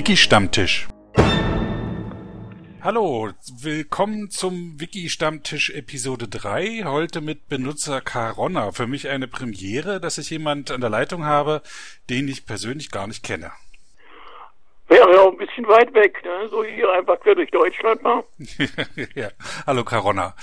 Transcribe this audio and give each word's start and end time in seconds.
Wiki-Stammtisch. 0.00 0.88
Hallo, 2.80 3.32
willkommen 3.60 4.30
zum 4.30 4.80
Wiki-Stammtisch 4.80 5.68
Episode 5.68 6.26
3. 6.26 6.84
Heute 6.86 7.20
mit 7.20 7.48
Benutzer 7.48 8.00
Caronna. 8.00 8.72
Für 8.72 8.86
mich 8.86 9.08
eine 9.10 9.28
Premiere, 9.28 10.00
dass 10.00 10.16
ich 10.16 10.30
jemand 10.30 10.70
an 10.70 10.80
der 10.80 10.88
Leitung 10.88 11.26
habe, 11.26 11.60
den 12.08 12.28
ich 12.28 12.46
persönlich 12.46 12.90
gar 12.90 13.08
nicht 13.08 13.22
kenne. 13.22 13.52
Wäre 14.90 15.14
ja 15.14 15.20
auch 15.20 15.30
ein 15.30 15.36
bisschen 15.36 15.68
weit 15.68 15.94
weg, 15.94 16.20
ne? 16.24 16.48
so 16.50 16.64
hier 16.64 16.90
einfach 16.90 17.20
quer 17.20 17.36
durch 17.36 17.48
Deutschland 17.52 18.02
mal. 18.02 18.24
ja. 19.14 19.28
Hallo 19.64 19.84
Caronna. 19.84 20.34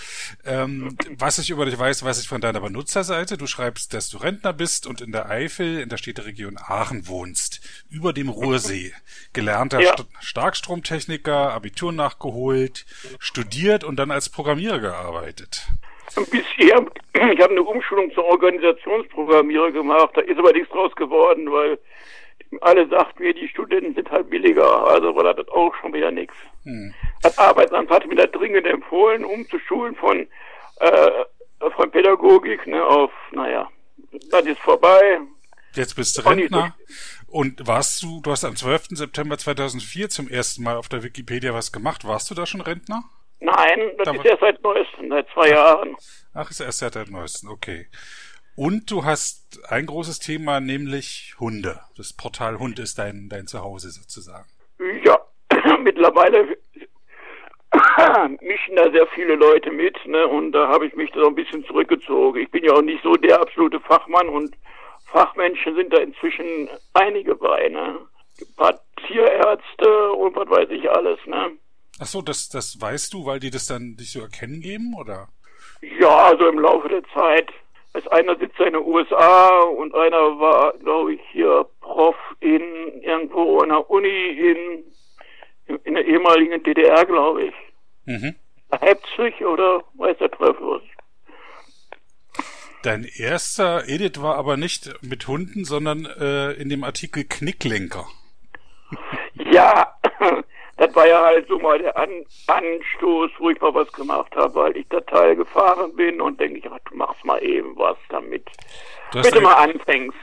Ähm, 0.46 0.96
was 1.18 1.38
ich 1.38 1.50
über 1.50 1.66
dich 1.66 1.78
weiß, 1.78 2.06
weiß 2.06 2.22
ich 2.22 2.30
von 2.30 2.40
deiner 2.40 2.62
Benutzerseite. 2.62 3.38
Du 3.38 3.46
schreibst, 3.46 3.94
dass 3.94 4.10
du 4.10 4.18
Rentner 4.18 4.54
bist 4.54 4.88
und 4.88 5.02
in 5.02 5.12
der 5.12 5.30
Eifel 5.30 5.82
in 5.82 5.90
der 5.90 5.98
Städteregion 5.98 6.58
Aachen 6.58 7.10
wohnst, 7.10 7.60
über 7.90 8.14
dem 8.14 8.30
Ruhrsee. 8.30 8.94
Gelernter 9.34 9.82
Ja. 9.82 9.92
St 9.98 10.08
Starkstromtechniker, 10.22 11.52
Abitur 11.52 11.92
nachgeholt, 11.92 12.86
studiert 13.20 13.84
und 13.84 13.98
dann 13.98 14.12
als 14.12 14.30
Programmierer 14.30 14.80
gearbeitet. 14.80 15.68
Bisschen. 16.16 16.90
Ich 17.14 17.42
habe 17.42 17.50
eine 17.50 17.64
Umschulung 17.64 18.14
zum 18.14 18.24
Organisationsprogrammierer 18.24 19.72
gemacht, 19.72 20.12
da 20.14 20.22
ist 20.22 20.40
aber 20.40 20.54
nichts 20.54 20.70
draus 20.70 20.96
geworden, 20.96 21.52
weil 21.52 21.78
alle 22.62 22.88
sagten 22.88 23.24
mir, 23.24 23.34
die 23.34 23.48
Studenten 23.48 23.94
sind 23.96 24.10
halt 24.10 24.30
billiger, 24.30 24.88
also 24.88 25.16
war 25.16 25.34
das 25.34 25.48
auch 25.50 25.74
schon 25.76 25.94
wieder 25.94 26.12
nichts. 26.12 26.36
Hm. 26.64 26.94
Das 27.22 27.38
Arbeitsamt 27.38 27.90
hatte 27.90 28.08
mir 28.08 28.16
da 28.16 28.28
dringend 28.28 28.66
empfohlen, 28.66 29.26
umzuschulen 29.26 29.96
von, 29.96 30.28
äh, 30.80 31.12
von 31.76 31.92
Pädagogik 31.92 32.66
ne, 32.68 32.84
auf, 32.84 33.12
naja, 33.32 33.70
das 34.32 34.46
ist 34.46 34.60
vorbei. 34.60 35.20
Jetzt 35.74 35.96
bist 35.96 36.18
du 36.18 36.28
Rentner. 36.28 36.76
Und 37.28 37.68
warst 37.68 38.02
du, 38.02 38.22
du 38.22 38.32
hast 38.32 38.46
am 38.46 38.56
12. 38.56 38.88
September 38.92 39.38
2004 39.38 40.10
zum 40.10 40.28
ersten 40.28 40.64
Mal 40.64 40.78
auf 40.78 40.90
der 40.90 41.04
Wikipedia 41.04 41.54
was 41.54 41.72
gemacht. 41.72 42.08
Warst 42.08 42.32
du 42.32 42.36
da 42.36 42.46
schon 42.46 42.62
Rentner? 42.62 43.04
Nein, 43.40 43.92
das 43.98 44.06
Da 44.06 44.14
ist 44.14 44.26
erst 44.26 44.42
seit 44.42 44.64
neuestem, 44.64 45.10
seit 45.10 45.28
zwei 45.34 45.50
Jahren. 45.50 45.96
Ach, 46.34 46.50
ist 46.50 46.60
erst 46.60 46.80
seit 46.80 46.96
der 46.96 47.08
neuesten, 47.08 47.50
okay. 47.50 47.88
Und 48.58 48.90
du 48.90 49.06
hast 49.06 49.60
ein 49.70 49.86
großes 49.86 50.18
Thema, 50.18 50.60
nämlich 50.60 51.36
Hunde. 51.40 51.80
Das 51.96 52.12
Portal 52.12 52.58
Hund 52.58 52.80
ist 52.80 52.98
dein, 52.98 53.30
dein 53.30 53.46
Zuhause 53.46 53.92
sozusagen. 53.92 54.48
Ja, 55.04 55.20
mittlerweile 55.84 56.58
mischen 58.42 58.76
da 58.76 58.90
sehr 58.90 59.06
viele 59.14 59.36
Leute 59.36 59.70
mit, 59.70 59.96
ne? 60.08 60.28
Und 60.28 60.54
da 60.54 60.70
habe 60.70 60.88
ich 60.88 60.96
mich 60.96 61.12
so 61.14 61.28
ein 61.28 61.36
bisschen 61.36 61.64
zurückgezogen. 61.66 62.42
Ich 62.42 62.50
bin 62.50 62.64
ja 62.64 62.74
auch 62.74 62.82
nicht 62.82 63.04
so 63.04 63.14
der 63.14 63.40
absolute 63.40 63.80
Fachmann 63.82 64.28
und 64.28 64.56
Fachmenschen 65.06 65.76
sind 65.76 65.94
da 65.94 65.98
inzwischen 65.98 66.68
einige 66.96 67.36
bei, 67.36 67.70
ne? 67.70 68.00
Ein 68.42 68.56
paar 68.56 68.80
Tierärzte 69.06 70.12
und 70.14 70.36
was 70.36 70.50
weiß 70.50 70.70
ich 70.72 70.90
alles, 70.90 71.20
ne? 71.28 71.52
Ach 72.00 72.08
so, 72.08 72.24
das, 72.24 72.50
das 72.50 72.82
weißt 72.82 73.14
du, 73.14 73.24
weil 73.28 73.40
die 73.40 73.52
das 73.52 73.68
dann 73.68 73.98
dich 73.98 74.14
so 74.14 74.22
erkennen 74.22 74.62
geben, 74.62 74.96
oder? 75.00 75.28
Ja, 76.00 76.26
also 76.26 76.48
im 76.48 76.58
Laufe 76.58 76.90
der 76.90 77.04
Zeit. 77.14 77.52
Als 77.94 78.08
einer 78.08 78.38
sitzt 78.38 78.60
in 78.60 78.74
den 78.74 78.84
USA 78.84 79.60
und 79.60 79.96
einer 79.96 80.40
war, 80.40 80.74
glaube 80.78 81.16
ich, 81.16 81.22
hier 81.32 81.66
Prof 81.82 82.16
in 82.40 82.62
irgendwo 83.02 83.60
an 83.60 83.70
der 83.70 83.90
Uni 83.90 84.08
in, 84.08 85.78
in 85.84 85.94
der 85.96 86.06
ehemaligen 86.06 86.62
DDR, 86.64 87.06
glaube 87.06 87.46
ich. 87.46 87.54
Mhm. 88.06 88.36
Leipzig 88.72 89.44
oder 89.46 89.84
weiß 89.96 90.18
der 90.20 90.32
Teufel 90.32 90.62
was. 90.62 90.82
Dein 92.84 93.06
erster 93.18 93.88
Edit 93.88 94.22
war 94.22 94.36
aber 94.36 94.56
nicht 94.56 94.94
mit 95.02 95.28
Hunden, 95.28 95.66
sondern 95.66 96.06
äh, 96.06 96.52
in 96.54 96.70
dem 96.70 96.84
Artikel 96.84 97.24
Knicklenker. 97.24 98.06
Ja, 99.34 99.98
das 100.78 100.96
war 100.96 101.08
ja 101.08 101.22
halt 101.26 101.48
so 101.48 101.58
mal 101.60 101.80
der 101.80 101.98
An 101.98 102.10
Anstoß, 102.48 103.32
wo 103.40 103.50
ich 103.50 103.60
mal 103.60 103.74
was 103.74 103.92
gemacht 103.94 104.36
habe, 104.36 104.56
weil 104.56 104.78
ich 104.78 104.88
da 104.90 105.02
Teil 105.02 105.36
gefahren 105.36 105.96
bin 105.96 106.22
und 106.22 106.40
denke 106.40 106.60
ich, 106.60 106.72
ach, 106.72 106.80
du 106.90 106.96
machst 106.96 107.24
mal 107.26 107.44
eben 107.44 107.76
was 107.78 107.98
damit. 108.10 108.48
Du 109.12 109.22
Bitte 109.22 109.38
ein, 109.38 109.44
mal 109.44 109.56
anfängst. 109.56 110.18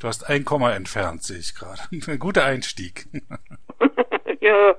du 0.00 0.08
hast 0.08 0.28
ein 0.28 0.44
Komma 0.44 0.72
entfernt, 0.72 1.22
sehe 1.22 1.38
ich 1.38 1.54
gerade. 1.54 1.80
Ein 2.10 2.18
guter 2.18 2.44
Einstieg. 2.44 3.06
ja, 4.40 4.74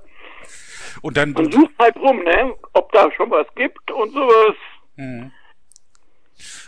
Und 1.01 1.17
dann, 1.17 1.33
man 1.33 1.51
sucht 1.51 1.73
halt 1.79 1.95
rum, 1.97 2.23
ne, 2.23 2.53
ob 2.73 2.91
da 2.91 3.11
schon 3.11 3.29
was 3.29 3.47
gibt 3.55 3.91
und 3.91 4.11
sowas. 4.13 4.55
Mhm. 4.95 5.31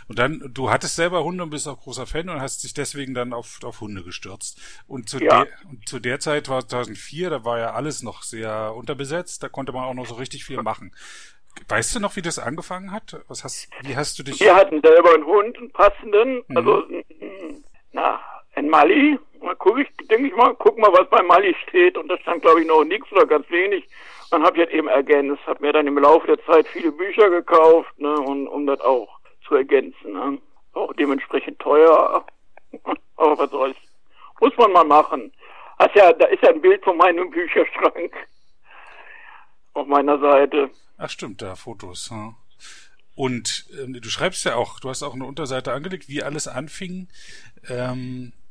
Und 0.08 0.18
dann, 0.18 0.42
du 0.52 0.70
hattest 0.70 0.96
selber 0.96 1.24
Hunde 1.24 1.42
und 1.44 1.50
bist 1.50 1.66
auch 1.68 1.80
großer 1.80 2.06
Fan 2.06 2.28
und 2.28 2.40
hast 2.40 2.62
dich 2.64 2.74
deswegen 2.74 3.14
dann 3.14 3.32
auf, 3.32 3.58
auf 3.64 3.80
Hunde 3.80 4.02
gestürzt. 4.02 4.60
Und 4.86 5.08
zu, 5.08 5.18
Ja. 5.18 5.44
der, 5.44 5.52
und 5.70 5.88
zu 5.88 5.98
der 5.98 6.20
Zeit 6.20 6.48
war 6.48 6.66
2004, 6.66 7.30
da 7.30 7.44
war 7.44 7.58
ja 7.58 7.72
alles 7.72 8.02
noch 8.02 8.22
sehr 8.22 8.74
unterbesetzt, 8.76 9.42
da 9.42 9.48
konnte 9.48 9.72
man 9.72 9.84
auch 9.84 9.94
noch 9.94 10.06
so 10.06 10.14
richtig 10.14 10.44
viel 10.44 10.62
machen. 10.62 10.94
Weißt 11.68 11.94
du 11.94 12.00
noch, 12.00 12.16
wie 12.16 12.22
das 12.22 12.38
angefangen 12.38 12.90
hat? 12.90 13.16
Was 13.28 13.44
hast, 13.44 13.68
wie 13.82 13.96
hast 13.96 14.18
du 14.18 14.24
dich? 14.24 14.40
Wir 14.40 14.56
hatten 14.56 14.80
selber 14.82 15.14
einen 15.14 15.24
Hund, 15.24 15.56
einen 15.56 15.70
passenden, 15.70 16.42
Mhm. 16.48 16.56
also, 16.56 16.82
na, 17.92 18.20
ein 18.54 18.68
Mali. 18.68 19.18
Mal 19.40 19.56
guck 19.56 19.78
ich, 19.78 19.88
denke 20.08 20.28
ich 20.28 20.34
mal, 20.36 20.54
guck 20.58 20.78
mal, 20.78 20.92
was 20.92 21.08
bei 21.10 21.22
Mali 21.22 21.54
steht. 21.68 21.96
Und 21.98 22.08
da 22.08 22.18
stand, 22.18 22.42
glaube 22.42 22.60
ich, 22.62 22.66
noch 22.66 22.82
nichts 22.84 23.10
oder 23.12 23.26
ganz 23.26 23.48
wenig. 23.50 23.86
Dann 24.30 24.42
habe 24.42 24.58
ich 24.58 24.64
das 24.64 24.74
eben 24.74 24.88
ergänzt. 24.88 25.46
Hab 25.46 25.60
mir 25.60 25.72
dann 25.72 25.86
im 25.86 25.98
Laufe 25.98 26.26
der 26.26 26.42
Zeit 26.46 26.66
viele 26.68 26.90
Bücher 26.92 27.28
gekauft, 27.30 27.98
ne, 27.98 28.12
und, 28.14 28.48
um 28.48 28.66
das 28.66 28.80
auch 28.80 29.20
zu 29.46 29.54
ergänzen, 29.54 30.12
ne. 30.12 30.38
Auch 30.72 30.92
dementsprechend 30.94 31.58
teuer. 31.60 32.26
Aber 33.16 33.38
was 33.38 33.50
soll's. 33.50 33.76
Muss 34.40 34.56
man 34.56 34.72
mal 34.72 34.84
machen. 34.84 35.32
Hast 35.78 35.94
ja, 35.94 36.12
da 36.12 36.26
ist 36.26 36.42
ja 36.42 36.50
ein 36.50 36.60
Bild 36.60 36.82
von 36.84 36.96
meinem 36.96 37.30
Bücherschrank. 37.30 38.12
Auf 39.74 39.86
meiner 39.86 40.18
Seite. 40.18 40.70
Ach 40.98 41.10
stimmt, 41.10 41.42
da 41.42 41.54
Fotos. 41.56 42.10
Hm. 42.10 42.34
Und 43.14 43.66
ähm, 43.78 43.92
du 43.92 44.08
schreibst 44.08 44.44
ja 44.44 44.56
auch, 44.56 44.80
du 44.80 44.88
hast 44.88 45.02
auch 45.02 45.14
eine 45.14 45.24
Unterseite 45.24 45.72
angelegt, 45.72 46.08
wie 46.08 46.22
alles 46.22 46.48
anfing. 46.48 47.08
Ähm, 47.68 48.32
äh, 48.32 48.43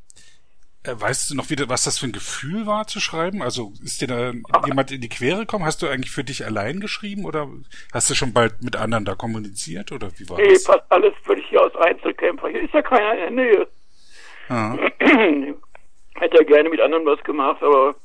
weißt 0.86 1.30
du 1.32 1.36
noch 1.36 1.50
wieder, 1.50 1.70
was 1.70 1.84
das 1.86 1.98
für 2.00 2.08
ein 2.08 2.12
Gefühl 2.12 2.66
war 2.68 2.88
zu 2.88 3.00
schreiben? 3.00 3.42
Also 3.42 3.72
ist 3.84 4.02
dir 4.02 4.08
da 4.08 4.34
jemand 4.66 4.92
in 4.92 5.02
die 5.02 5.10
Quere 5.10 5.40
gekommen? 5.42 5.66
Hast 5.66 5.82
du 5.82 5.88
eigentlich 5.88 6.12
für 6.12 6.24
dich 6.24 6.46
allein 6.46 6.80
geschrieben 6.80 7.26
oder 7.26 7.48
hast 7.94 8.10
du 8.10 8.16
schon 8.16 8.34
bald 8.34 8.62
mit 8.62 8.76
anderen 8.76 9.06
da 9.06 9.16
kommuniziert 9.16 9.92
oder 9.92 10.10
wie 10.18 10.30
war 10.30 10.38
Nee, 10.38 10.54
das? 10.54 10.66
fast 10.66 10.84
alles 10.90 11.14
völlig 11.24 11.46
hier 11.50 11.62
aus 11.62 11.76
Einzelkämpfer. 11.76 12.50
Hier 12.50 12.64
ist 12.64 12.74
ja 12.74 12.82
keiner 12.82 13.14
in 13.14 13.20
der 13.20 13.46
Nähe. 13.46 13.68
Ah, 14.50 14.76
Hätte 16.16 16.38
ja 16.38 16.44
gerne 16.44 16.70
mit 16.70 16.80
anderen 16.82 17.06
was 17.06 17.24
gemacht, 17.24 17.62
aber 17.64 17.96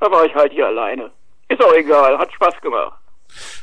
da 0.00 0.10
war 0.10 0.24
ich 0.26 0.34
halt 0.34 0.52
hier 0.52 0.66
alleine. 0.66 1.10
Ist 1.48 1.62
auch 1.62 1.72
egal, 1.74 2.18
hat 2.18 2.32
Spaß 2.32 2.60
gemacht. 2.60 2.98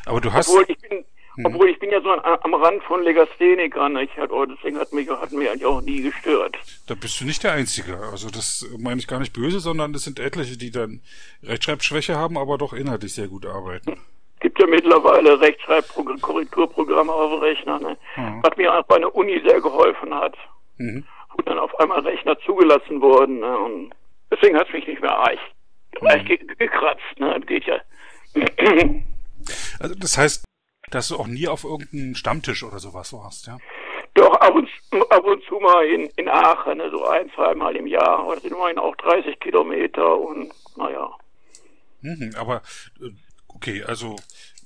aber 0.05 0.19
du 0.19 0.31
hast, 0.33 0.49
Obwohl 0.49 0.65
ich 0.67 0.77
bin, 0.79 1.05
obwohl 1.43 1.69
ich 1.69 1.79
bin 1.79 1.89
ja 1.89 2.01
so 2.01 2.11
am 2.11 2.53
Rand 2.53 2.83
von 2.83 3.03
Legastheniker? 3.03 3.89
Ich 4.01 4.15
hat, 4.17 4.31
oh, 4.31 4.45
deswegen 4.45 4.77
hat 4.77 4.93
mich, 4.93 5.09
hat 5.09 5.31
mich 5.31 5.49
eigentlich 5.49 5.65
auch 5.65 5.81
nie 5.81 6.01
gestört. 6.01 6.55
da 6.87 6.95
bist 6.95 7.19
du 7.19 7.25
nicht 7.25 7.43
der 7.43 7.53
Einzige. 7.53 7.97
Also 8.11 8.29
das 8.29 8.67
meine 8.77 8.99
ich 8.99 9.07
gar 9.07 9.19
nicht 9.19 9.33
böse, 9.33 9.59
sondern 9.59 9.93
es 9.95 10.03
sind 10.03 10.19
etliche, 10.19 10.57
die 10.57 10.71
dann 10.71 11.01
Rechtschreibschwäche 11.41 12.15
haben, 12.15 12.37
aber 12.37 12.57
doch 12.57 12.73
inhaltlich 12.73 13.13
sehr 13.13 13.27
gut 13.27 13.45
arbeiten. 13.45 13.99
Gibt 14.41 14.59
ja 14.59 14.67
mittlerweile 14.67 15.39
Rechtschreibprogramm, 15.39 16.21
Korrekturprogramme 16.21 17.11
auf 17.11 17.41
Rechner, 17.41 17.79
ne? 17.79 17.97
Was 18.41 18.57
mir 18.57 18.77
auch 18.77 18.83
bei 18.83 18.99
der 18.99 19.15
Uni 19.15 19.41
sehr 19.45 19.61
geholfen 19.61 20.13
hat. 20.13 20.35
Mhm. 20.77 21.05
Wo 21.33 21.41
dann 21.43 21.57
auf 21.57 21.73
einmal 21.79 22.01
Rechner 22.01 22.37
zugelassen 22.45 23.01
wurden, 23.01 23.39
ne? 23.39 23.57
Und 23.57 23.91
deswegen 24.29 24.57
hat 24.57 24.67
es 24.67 24.73
mich 24.73 24.85
nicht 24.85 25.01
mehr 25.01 25.11
reich. 25.11 25.39
Reich 26.01 26.25
ge 26.25 26.37
gekratzt, 26.59 27.19
ne? 27.19 27.39
Das 27.39 27.47
geht 27.47 27.63
ja. 27.65 27.79
Also 29.79 29.95
das 29.95 30.17
heißt, 30.17 30.42
dass 30.93 31.07
du 31.07 31.17
auch 31.17 31.27
nie 31.27 31.47
auf 31.47 31.63
irgendeinem 31.63 32.15
Stammtisch 32.15 32.63
oder 32.63 32.79
sowas 32.79 33.13
warst, 33.13 33.47
ja? 33.47 33.57
Doch, 34.13 34.35
ab 34.35 34.53
und, 34.53 34.69
ab 35.11 35.23
und 35.23 35.43
zu 35.45 35.59
mal 35.59 35.83
in, 35.85 36.05
in 36.17 36.29
Aachen, 36.29 36.77
ne, 36.77 36.89
so 36.91 37.03
ein, 37.07 37.31
zweimal 37.31 37.75
im 37.75 37.87
Jahr. 37.87 38.19
Aber 38.19 38.35
das 38.35 38.43
sind 38.43 38.53
immerhin 38.53 38.77
auch 38.77 38.95
30 38.97 39.39
Kilometer 39.39 40.19
und 40.19 40.51
naja. 40.77 41.09
Mhm, 42.01 42.35
aber 42.37 42.61
äh, 43.01 43.09
okay, 43.47 43.83
also 43.83 44.15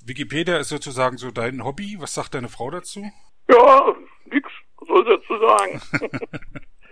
Wikipedia 0.06 0.58
ist 0.58 0.70
sozusagen 0.70 1.18
so 1.18 1.32
dein 1.32 1.64
Hobby. 1.64 1.96
Was 2.00 2.14
sagt 2.14 2.34
deine 2.34 2.50
Frau 2.50 2.70
dazu? 2.72 3.10
Ja, 3.50 3.96
nix, 4.26 4.50
was 4.78 4.88
soll 4.90 5.08
ich 5.08 5.22
dazu 5.22 5.48
sagen. 5.48 6.20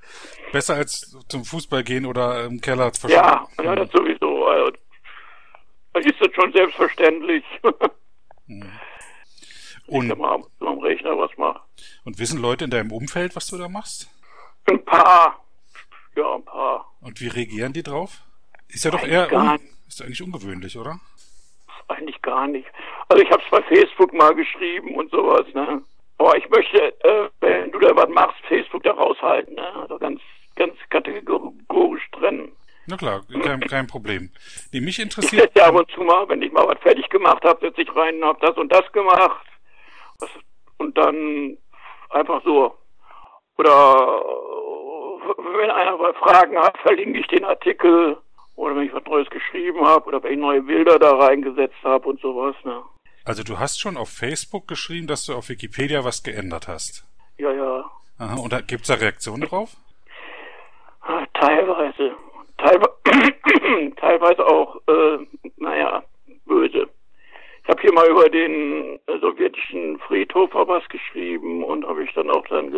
Besser 0.54 0.76
als 0.76 1.18
zum 1.28 1.44
Fußball 1.44 1.84
gehen 1.84 2.06
oder 2.06 2.46
im 2.46 2.62
Keller 2.62 2.86
ja, 2.86 2.92
verschwinden. 2.92 3.64
ja, 3.64 3.76
das 3.76 3.92
sowieso. 3.92 4.46
Also, 4.46 4.72
ist 5.96 6.22
das 6.22 6.34
schon 6.34 6.54
selbstverständlich. 6.54 7.44
Und, 9.88 10.12
und 10.12 10.18
zu 10.60 10.68
am 10.68 10.80
Rechner 10.80 11.18
was 11.18 11.36
macht. 11.38 11.62
und 12.06 12.18
wissen 12.20 12.42
Leute 12.42 12.66
in 12.66 12.72
deinem 12.72 12.92
Umfeld, 12.92 13.36
was 13.36 13.48
du 13.48 13.58
da 13.58 13.68
machst? 13.68 14.10
Ein 14.68 14.84
paar. 14.86 15.44
Ja, 16.16 16.36
ein 16.36 16.46
paar. 16.46 16.92
Und 17.02 17.20
wie 17.22 17.28
reagieren 17.28 17.74
die 17.74 17.84
drauf? 17.84 18.22
Ist 18.68 18.86
ja 18.86 18.92
doch 18.92 19.00
Eigentlich 19.00 19.14
eher 19.14 19.32
un 19.34 19.60
ist 19.88 20.02
eigentlich 20.02 20.22
ungewöhnlich, 20.24 20.78
oder? 20.78 21.00
Eigentlich 21.88 22.20
gar 22.24 22.48
nicht. 22.48 22.66
Also 23.10 23.22
ich 23.24 23.30
habe 23.30 23.44
es 23.44 23.50
bei 23.52 23.62
Facebook 23.64 24.12
mal 24.14 24.34
geschrieben 24.34 24.96
und 24.96 25.12
sowas, 25.12 25.46
ne? 25.54 25.84
Aber 26.18 26.36
ich 26.38 26.50
möchte, 26.50 26.80
äh, 27.04 27.30
wenn 27.42 27.72
du 27.72 27.80
da 27.80 27.96
was 27.96 28.10
machst, 28.10 28.38
Facebook 28.48 28.82
da 28.84 28.92
raushalten, 28.94 29.54
ne? 29.54 29.74
Also 29.82 30.00
ganz, 30.00 30.20
ganz 30.56 30.74
kategorisch 30.90 32.10
trennen. 32.14 32.52
Na 32.88 32.98
klar, 32.98 33.22
kein, 33.44 33.60
kein 33.68 33.88
Problem. 33.88 34.32
Die 34.74 34.82
mich 34.82 34.98
Ich 34.98 35.04
interessiert. 35.04 35.44
setze 35.44 35.60
ja 35.60 35.68
ab 35.68 35.76
und 35.76 35.90
zu 35.92 36.02
mal, 36.02 36.28
wenn 36.30 36.42
ich 36.42 36.52
mal 36.52 36.68
was 36.68 36.80
fertig 36.80 37.08
gemacht 37.10 37.44
habe, 37.44 37.60
setze 37.62 37.82
ich 37.82 37.96
rein 37.96 38.16
und 38.16 38.26
habe 38.26 38.40
das 38.42 38.58
und 38.58 38.72
das 38.72 38.92
gemacht. 38.92 39.46
Und 40.96 40.98
dann 40.98 41.58
einfach 42.12 42.42
so. 42.44 42.74
Oder 43.58 44.24
wenn 45.38 45.72
einer 45.72 45.98
mal 45.98 46.14
Fragen 46.14 46.58
hat, 46.58 46.78
verlinke 46.80 47.20
ich 47.20 47.28
den 47.28 47.44
Artikel. 47.44 48.18
Oder 48.56 48.76
wenn 48.76 48.86
ich 48.86 48.94
was 48.94 49.04
Neues 49.06 49.30
geschrieben 49.30 49.86
habe 49.86 50.06
oder 50.06 50.24
wenn 50.24 50.34
ich 50.34 50.40
neue 50.40 50.62
Bilder 50.62 50.98
da 50.98 51.16
reingesetzt 51.18 51.76
habe 51.84 52.08
und 52.08 52.22
sowas. 52.22 52.56
Ne? 52.64 52.82
Also 53.26 53.44
du 53.44 53.60
hast 53.60 53.80
schon 53.82 53.98
auf 53.98 54.10
Facebook 54.10 54.68
geschrieben, 54.68 55.08
dass 55.08 55.26
du 55.26 55.34
auf 55.34 55.50
Wikipedia 55.50 56.06
was 56.06 56.24
geändert 56.24 56.68
hast. 56.70 57.06
Ja, 57.38 57.52
ja. 57.52 57.84
Aha, 58.18 58.36
und 58.42 58.54
da 58.54 58.62
gibt's 58.62 58.88
da 58.88 58.94
Reaktionen 58.94 59.42
drauf? 59.42 59.76
Ah, 61.02 61.26
Teilweise. 61.34 62.16
Teilwe 62.58 62.90
teilweise 63.98 64.46
auch, 64.48 64.78
äh, 64.88 65.18
naja, 65.58 66.04
böse. 66.46 66.88
Ich 67.66 67.70
habe 67.70 67.82
hier 67.82 67.94
mal 67.94 68.08
über 68.08 68.30
den 68.30 69.00
äh, 69.08 69.20
sowjetischen 69.20 69.98
Friedhof 70.02 70.52
was 70.54 70.88
geschrieben 70.90 71.64
und 71.64 71.84
habe 71.88 72.04
ich 72.04 72.14
dann 72.14 72.30
auch 72.30 72.46
dann 72.48 72.72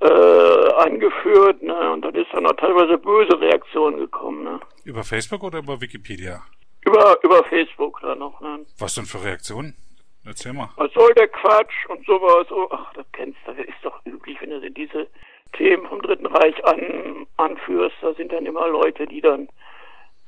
äh, 0.00 0.72
angeführt, 0.76 1.60
ne? 1.60 1.90
Und 1.90 2.02
dann 2.02 2.14
ist 2.14 2.32
dann 2.32 2.46
auch 2.46 2.52
teilweise 2.52 2.96
böse 2.96 3.40
Reaktionen 3.40 3.98
gekommen, 3.98 4.44
ne? 4.44 4.60
Über 4.84 5.02
Facebook 5.02 5.42
oder 5.42 5.58
über 5.58 5.80
Wikipedia? 5.80 6.44
Über 6.86 7.18
über 7.24 7.42
Facebook 7.44 8.00
dann 8.02 8.20
noch, 8.20 8.40
ne? 8.40 8.60
Was 8.78 8.94
denn 8.94 9.04
für 9.04 9.24
Reaktionen? 9.24 9.74
Erzähl 10.24 10.52
mal. 10.52 10.68
Was 10.76 10.92
soll 10.92 11.12
der 11.14 11.26
Quatsch 11.26 11.86
und 11.88 12.06
sowas? 12.06 12.46
Oh, 12.52 12.68
ach, 12.70 12.92
das 12.94 13.06
kennst 13.12 13.38
du, 13.46 13.52
das 13.52 13.66
ist 13.66 13.82
doch 13.82 14.00
üblich, 14.06 14.40
wenn 14.40 14.50
du 14.50 14.70
diese 14.70 15.08
Themen 15.54 15.84
vom 15.88 16.00
Dritten 16.02 16.26
Reich 16.26 16.64
an, 16.64 17.26
anführst. 17.36 17.96
Da 18.00 18.14
sind 18.14 18.30
dann 18.30 18.46
immer 18.46 18.68
Leute, 18.68 19.06
die 19.08 19.20
dann 19.20 19.48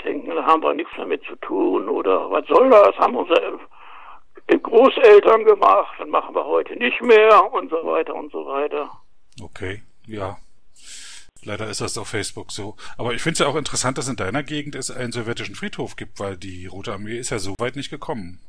denken, 0.03 0.31
da 0.31 0.45
haben 0.45 0.63
wir 0.63 0.75
nichts 0.75 0.93
damit 0.97 1.23
zu 1.25 1.37
tun 1.37 1.89
oder 1.89 2.31
was 2.31 2.47
soll 2.47 2.71
das? 2.71 2.97
Haben 2.97 3.17
unsere 3.17 3.59
Großeltern 4.47 5.45
gemacht, 5.45 5.95
dann 5.99 6.11
machen 6.11 6.35
wir 6.35 6.45
heute 6.45 6.75
nicht 6.77 7.01
mehr 7.03 7.53
und 7.53 7.71
so 7.71 7.85
weiter 7.85 8.15
und 8.15 8.31
so 8.33 8.47
weiter. 8.47 8.91
Okay, 9.43 9.83
ja. 10.07 10.37
Leider 11.45 11.69
ist 11.69 11.81
das 11.81 11.99
auf 11.99 12.09
Facebook 12.09 12.53
so. 12.53 12.77
Aber 12.99 13.15
ich 13.15 13.23
finde 13.23 13.33
es 13.33 13.39
ja 13.41 13.47
auch 13.49 13.57
interessant, 13.57 13.99
dass 13.99 14.09
in 14.09 14.17
deiner 14.17 14.43
Gegend 14.45 14.77
es 14.77 14.91
einen 14.91 15.11
sowjetischen 15.11 15.57
Friedhof 15.57 15.97
gibt, 15.97 16.21
weil 16.21 16.37
die 16.37 16.67
Rote 16.67 16.93
Armee 16.93 17.19
ist 17.19 17.31
ja 17.31 17.39
so 17.39 17.55
weit 17.59 17.75
nicht 17.75 17.91
gekommen. 17.91 18.41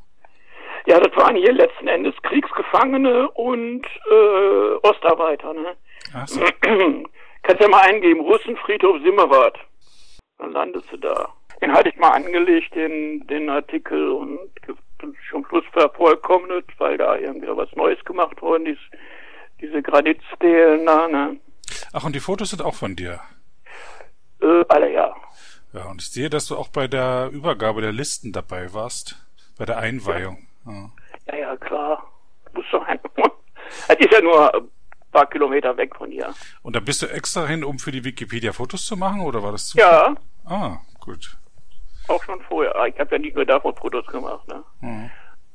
Ja, 0.86 1.00
das 1.00 1.16
waren 1.16 1.36
hier 1.36 1.54
letzten 1.54 1.88
Endes 1.88 2.14
Kriegsgefangene 2.24 3.30
und 3.32 3.86
äh, 4.12 4.88
Ostarbeiter. 4.88 5.54
Ne? 5.54 5.76
Ach 6.14 6.28
so. 6.28 6.42
Kannst 7.44 7.62
ja 7.62 7.68
mal 7.68 7.82
eingeben, 7.82 8.22
Russenfriedhof 8.22 9.02
Simmerath. 9.02 9.58
Dann 10.38 10.52
landest 10.52 10.92
du 10.92 10.98
da. 10.98 11.34
Den 11.64 11.72
hatte 11.72 11.88
ich 11.88 11.96
mal 11.96 12.10
angelegt, 12.12 12.76
den, 12.76 13.26
den 13.28 13.50
Artikel, 13.50 14.10
und 14.10 14.38
zum 15.00 15.46
Schluss 15.46 15.64
vervollkommnet, 15.72 16.66
weil 16.78 16.98
da 16.98 17.16
irgendwie 17.16 17.48
was 17.48 17.72
Neues 17.74 18.04
gemacht 18.04 18.42
worden 18.42 18.66
ist. 18.66 18.82
Diese 19.62 19.82
Granitstelen 19.82 20.86
da, 20.86 21.08
ne? 21.08 21.38
Ach, 21.94 22.04
und 22.04 22.14
die 22.16 22.20
Fotos 22.20 22.50
sind 22.50 22.62
auch 22.62 22.76
von 22.76 22.98
dir. 22.98 23.22
Äh, 24.42 24.66
alle 24.68 24.92
ja. 24.92 25.16
Ja, 25.72 25.86
und 25.86 26.02
ich 26.02 26.12
sehe, 26.12 26.30
dass 26.30 26.48
du 26.48 26.58
auch 26.58 26.68
bei 26.68 26.90
der 26.90 27.30
Übergabe 27.32 27.82
der 27.82 27.94
Listen 27.94 28.34
dabei 28.34 28.74
warst. 28.74 29.26
Bei 29.58 29.66
der 29.66 29.78
Einweihung. 29.78 30.46
Ja. 30.66 30.90
Ja, 31.28 31.38
ja, 31.38 31.56
klar. 31.56 32.12
Muss 32.54 32.66
doch 32.74 32.86
ein. 32.86 33.00
Es 33.88 33.96
ist 33.98 34.12
ja 34.12 34.22
nur 34.22 34.54
ein 34.54 34.68
paar 35.14 35.26
Kilometer 35.28 35.76
weg 35.78 35.96
von 35.96 36.12
hier. 36.12 36.34
Und 36.62 36.76
da 36.76 36.82
bist 36.82 37.02
du 37.02 37.08
extra 37.08 37.48
hin, 37.48 37.64
um 37.64 37.80
für 37.80 37.94
die 37.94 38.04
Wikipedia 38.04 38.52
Fotos 38.52 38.86
zu 38.86 38.98
machen, 38.98 39.22
oder 39.22 39.42
war 39.42 39.54
das 39.54 39.68
zu? 39.70 39.78
Ja, 39.78 40.14
Ah, 40.46 40.80
gut. 41.00 41.38
Auch 42.08 42.24
schon 42.24 42.42
vorher. 42.42 42.76
Ah, 42.76 42.88
Ich 42.88 43.00
habe 43.00 43.16
ja 43.16 43.20
nicht 43.20 43.36
nur 43.36 43.46
davon 43.46 43.76
Fotos 43.76 44.06
gemacht, 44.08 44.48
ne? 44.48 44.64
Mhm. 44.82 45.10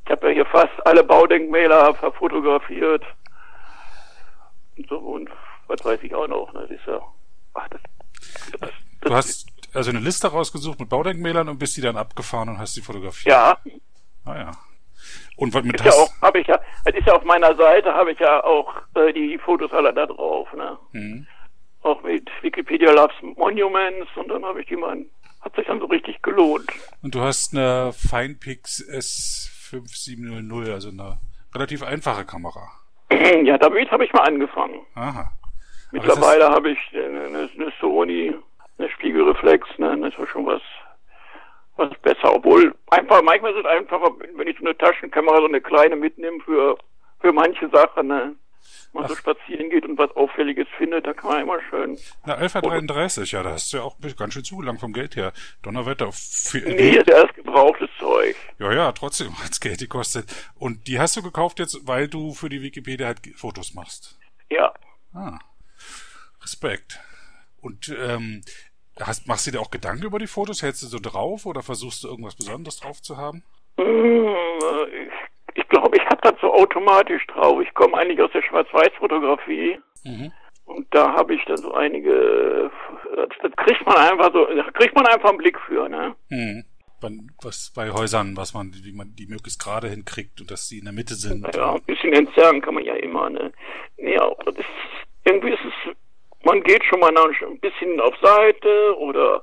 Ich 0.04 0.10
habe 0.10 0.28
ja 0.28 0.34
hier 0.34 0.46
fast 0.46 0.86
alle 0.86 1.04
Baudenkmäler 1.04 1.94
verfotografiert. 1.94 3.04
Und 4.76 4.88
so 4.88 4.96
und 4.98 5.28
was 5.66 5.84
weiß 5.84 6.02
ich 6.02 6.14
auch 6.14 6.26
noch. 6.28 6.52
Ne? 6.54 6.60
Das 6.62 6.70
ist 6.70 6.86
ja. 6.86 7.00
Ach, 7.54 7.68
das, 7.68 7.80
das, 8.60 8.70
Du 9.00 9.14
hast 9.14 9.46
also 9.74 9.90
eine 9.90 10.00
Liste 10.00 10.28
rausgesucht 10.28 10.80
mit 10.80 10.88
Baudenkmälern 10.88 11.48
und 11.48 11.58
bist 11.58 11.76
die 11.76 11.80
dann 11.82 11.96
abgefahren 11.96 12.48
und 12.48 12.58
hast 12.58 12.76
die 12.76 12.80
fotografiert. 12.80 13.34
Ja, 13.34 13.58
Ah 14.24 14.36
ja. 14.36 14.50
Und 15.36 15.54
was 15.54 15.62
mit 15.62 15.76
ist 15.76 15.84
ja 15.86 15.92
auch, 15.92 16.10
habe 16.20 16.40
ich 16.40 16.46
ja, 16.46 16.60
das 16.84 16.94
ist 16.94 17.06
ja 17.06 17.14
auf 17.14 17.24
meiner 17.24 17.54
Seite, 17.54 17.94
habe 17.94 18.12
ich 18.12 18.18
ja 18.18 18.42
auch 18.44 18.74
äh, 18.94 19.12
die 19.12 19.38
Fotos 19.38 19.72
alle 19.72 19.92
da 19.94 20.06
drauf, 20.06 20.52
ne? 20.52 20.76
hm. 20.92 21.26
Auch 21.82 22.02
mit 22.02 22.28
Wikipedia 22.42 22.90
Loves 22.90 23.14
Monuments 23.22 24.08
und 24.16 24.28
dann 24.28 24.44
habe 24.44 24.60
ich 24.60 24.66
die 24.66 24.76
mal, 24.76 24.98
hat 25.40 25.54
sich 25.56 25.66
dann 25.66 25.80
so 25.80 25.86
richtig 25.86 26.22
gelohnt. 26.22 26.70
Und 27.02 27.14
du 27.14 27.20
hast 27.20 27.54
eine 27.54 27.92
Finepix 27.92 28.84
S5700, 28.88 30.72
also 30.72 30.88
eine 30.90 31.18
relativ 31.54 31.82
einfache 31.82 32.24
Kamera. 32.24 32.68
ja, 33.10 33.58
damit 33.58 33.90
habe 33.90 34.04
ich 34.04 34.12
mal 34.12 34.24
angefangen. 34.24 34.80
Aha. 34.94 35.32
Mittlerweile 35.90 36.48
habe 36.50 36.70
ich 36.70 36.78
eine, 36.92 37.24
eine, 37.24 37.72
Sony, 37.80 38.34
eine 38.78 38.90
Spiegelreflex, 38.90 39.66
ne, 39.78 39.98
das 40.00 40.18
ist 40.18 40.28
schon 40.30 40.44
was, 40.44 40.60
was 41.76 41.90
besser. 42.00 42.34
Obwohl, 42.34 42.74
einfach, 42.90 43.22
manchmal 43.22 43.52
ist 43.52 43.60
es 43.60 43.66
einfacher, 43.66 44.12
wenn 44.34 44.48
ich 44.48 44.58
so 44.58 44.66
eine 44.66 44.76
Taschenkamera, 44.76 45.38
so 45.38 45.46
eine 45.46 45.62
kleine 45.62 45.96
mitnehme 45.96 46.40
für, 46.40 46.76
für 47.20 47.32
manche 47.32 47.68
Sachen, 47.70 48.08
ne. 48.08 48.34
Wenn 48.92 49.02
man 49.02 49.08
so 49.10 49.16
spazieren 49.16 49.68
geht 49.70 49.84
und 49.84 49.98
was 49.98 50.10
Auffälliges 50.16 50.66
findet, 50.78 51.06
da 51.06 51.12
kann 51.12 51.30
man 51.30 51.42
immer 51.42 51.58
schön. 51.68 51.98
Na, 52.24 52.34
Alpha 52.34 52.60
33, 52.60 53.32
ja, 53.32 53.42
da 53.42 53.50
hast 53.52 53.72
du 53.72 53.76
ja 53.78 53.82
auch 53.82 53.96
ganz 54.16 54.32
schön 54.34 54.44
zugelangt 54.44 54.80
vom 54.80 54.92
Geld 54.92 55.14
her. 55.16 55.32
Donnerwetter. 55.62 56.10
Für, 56.12 56.58
Nee, 56.60 56.90
ist 56.96 57.08
erst 57.08 57.34
gebrauchtes 57.34 57.90
Zeug. 57.98 58.34
Ja, 58.58 58.72
ja, 58.72 58.92
trotzdem 58.92 59.38
hat's 59.44 59.60
Geld 59.60 59.78
gekostet. 59.80 60.34
Und 60.54 60.86
die 60.88 60.98
hast 60.98 61.16
du 61.16 61.22
gekauft 61.22 61.58
jetzt, 61.58 61.86
weil 61.86 62.08
du 62.08 62.32
für 62.32 62.48
die 62.48 62.62
Wikipedia 62.62 63.06
halt 63.08 63.20
Fotos 63.36 63.74
machst. 63.74 64.18
Ja. 64.50 64.72
Ah. 65.12 65.38
Respekt. 66.42 66.98
Und 67.60 67.94
ähm, 67.98 68.42
hast, 69.00 69.26
machst 69.26 69.46
du 69.46 69.50
dir 69.50 69.60
auch 69.60 69.70
Gedanken 69.70 70.04
über 70.04 70.18
die 70.18 70.26
Fotos? 70.26 70.62
Hältst 70.62 70.82
du 70.82 70.86
so 70.86 70.98
drauf 70.98 71.44
oder 71.44 71.62
versuchst 71.62 72.04
du 72.04 72.08
irgendwas 72.08 72.36
Besonderes 72.36 72.78
drauf 72.78 73.02
zu 73.02 73.16
haben? 73.16 73.42
Hm, 73.78 74.34
Ich, 74.92 75.62
ich 75.62 75.68
glaube, 75.68 75.96
ich 75.96 76.04
habe 76.06 76.20
das 76.22 76.34
so 76.40 76.46
automatisch 76.58 77.26
drauf. 77.28 77.60
Ich 77.62 77.72
komme 77.74 77.96
eigentlich 77.96 78.20
aus 78.20 78.30
der 78.32 78.42
Schwarz-Weiß-Fotografie. 78.42 79.78
Mhm. 80.04 80.32
Und 80.64 80.86
da 80.94 81.12
habe 81.14 81.34
ich 81.34 81.44
dann 81.46 81.56
so 81.56 81.72
einige, 81.72 82.70
das, 83.16 83.28
das 83.42 83.52
kriegt 83.56 83.86
man 83.86 83.96
einfach 83.96 84.30
so, 84.32 84.44
da 84.44 84.70
kriegt 84.72 84.94
man 84.94 85.06
einfach 85.06 85.30
einen 85.30 85.38
Blick 85.38 85.58
für, 85.60 85.88
ne? 85.88 86.14
Hm. 86.28 86.64
Wann- 87.00 87.30
Was 87.42 87.72
bei 87.74 87.90
Häusern, 87.90 88.36
was 88.36 88.52
man, 88.52 88.72
wie 88.84 88.92
man 88.92 89.14
die 89.16 89.26
möglichst 89.28 89.62
gerade 89.62 89.88
hinkriegt 89.88 90.40
und 90.40 90.50
dass 90.50 90.68
sie 90.68 90.78
in 90.78 90.84
der 90.84 90.92
Mitte 90.92 91.14
sind. 91.14 91.46
Ja, 91.54 91.74
ein 91.74 91.82
bisschen 91.84 92.12
entzerren 92.12 92.60
kann 92.60 92.74
man 92.74 92.84
ja 92.84 92.94
immer, 92.96 93.30
ne? 93.30 93.52
Ja, 93.96 94.30
das 94.44 94.56
ist, 94.56 94.66
irgendwie 95.24 95.50
ist 95.52 95.64
es, 95.64 95.94
man 96.44 96.62
geht 96.62 96.84
schon 96.84 97.00
mal 97.00 97.16
ein 97.16 97.60
bisschen 97.60 97.98
auf 98.00 98.14
Seite 98.20 98.94
oder 98.98 99.42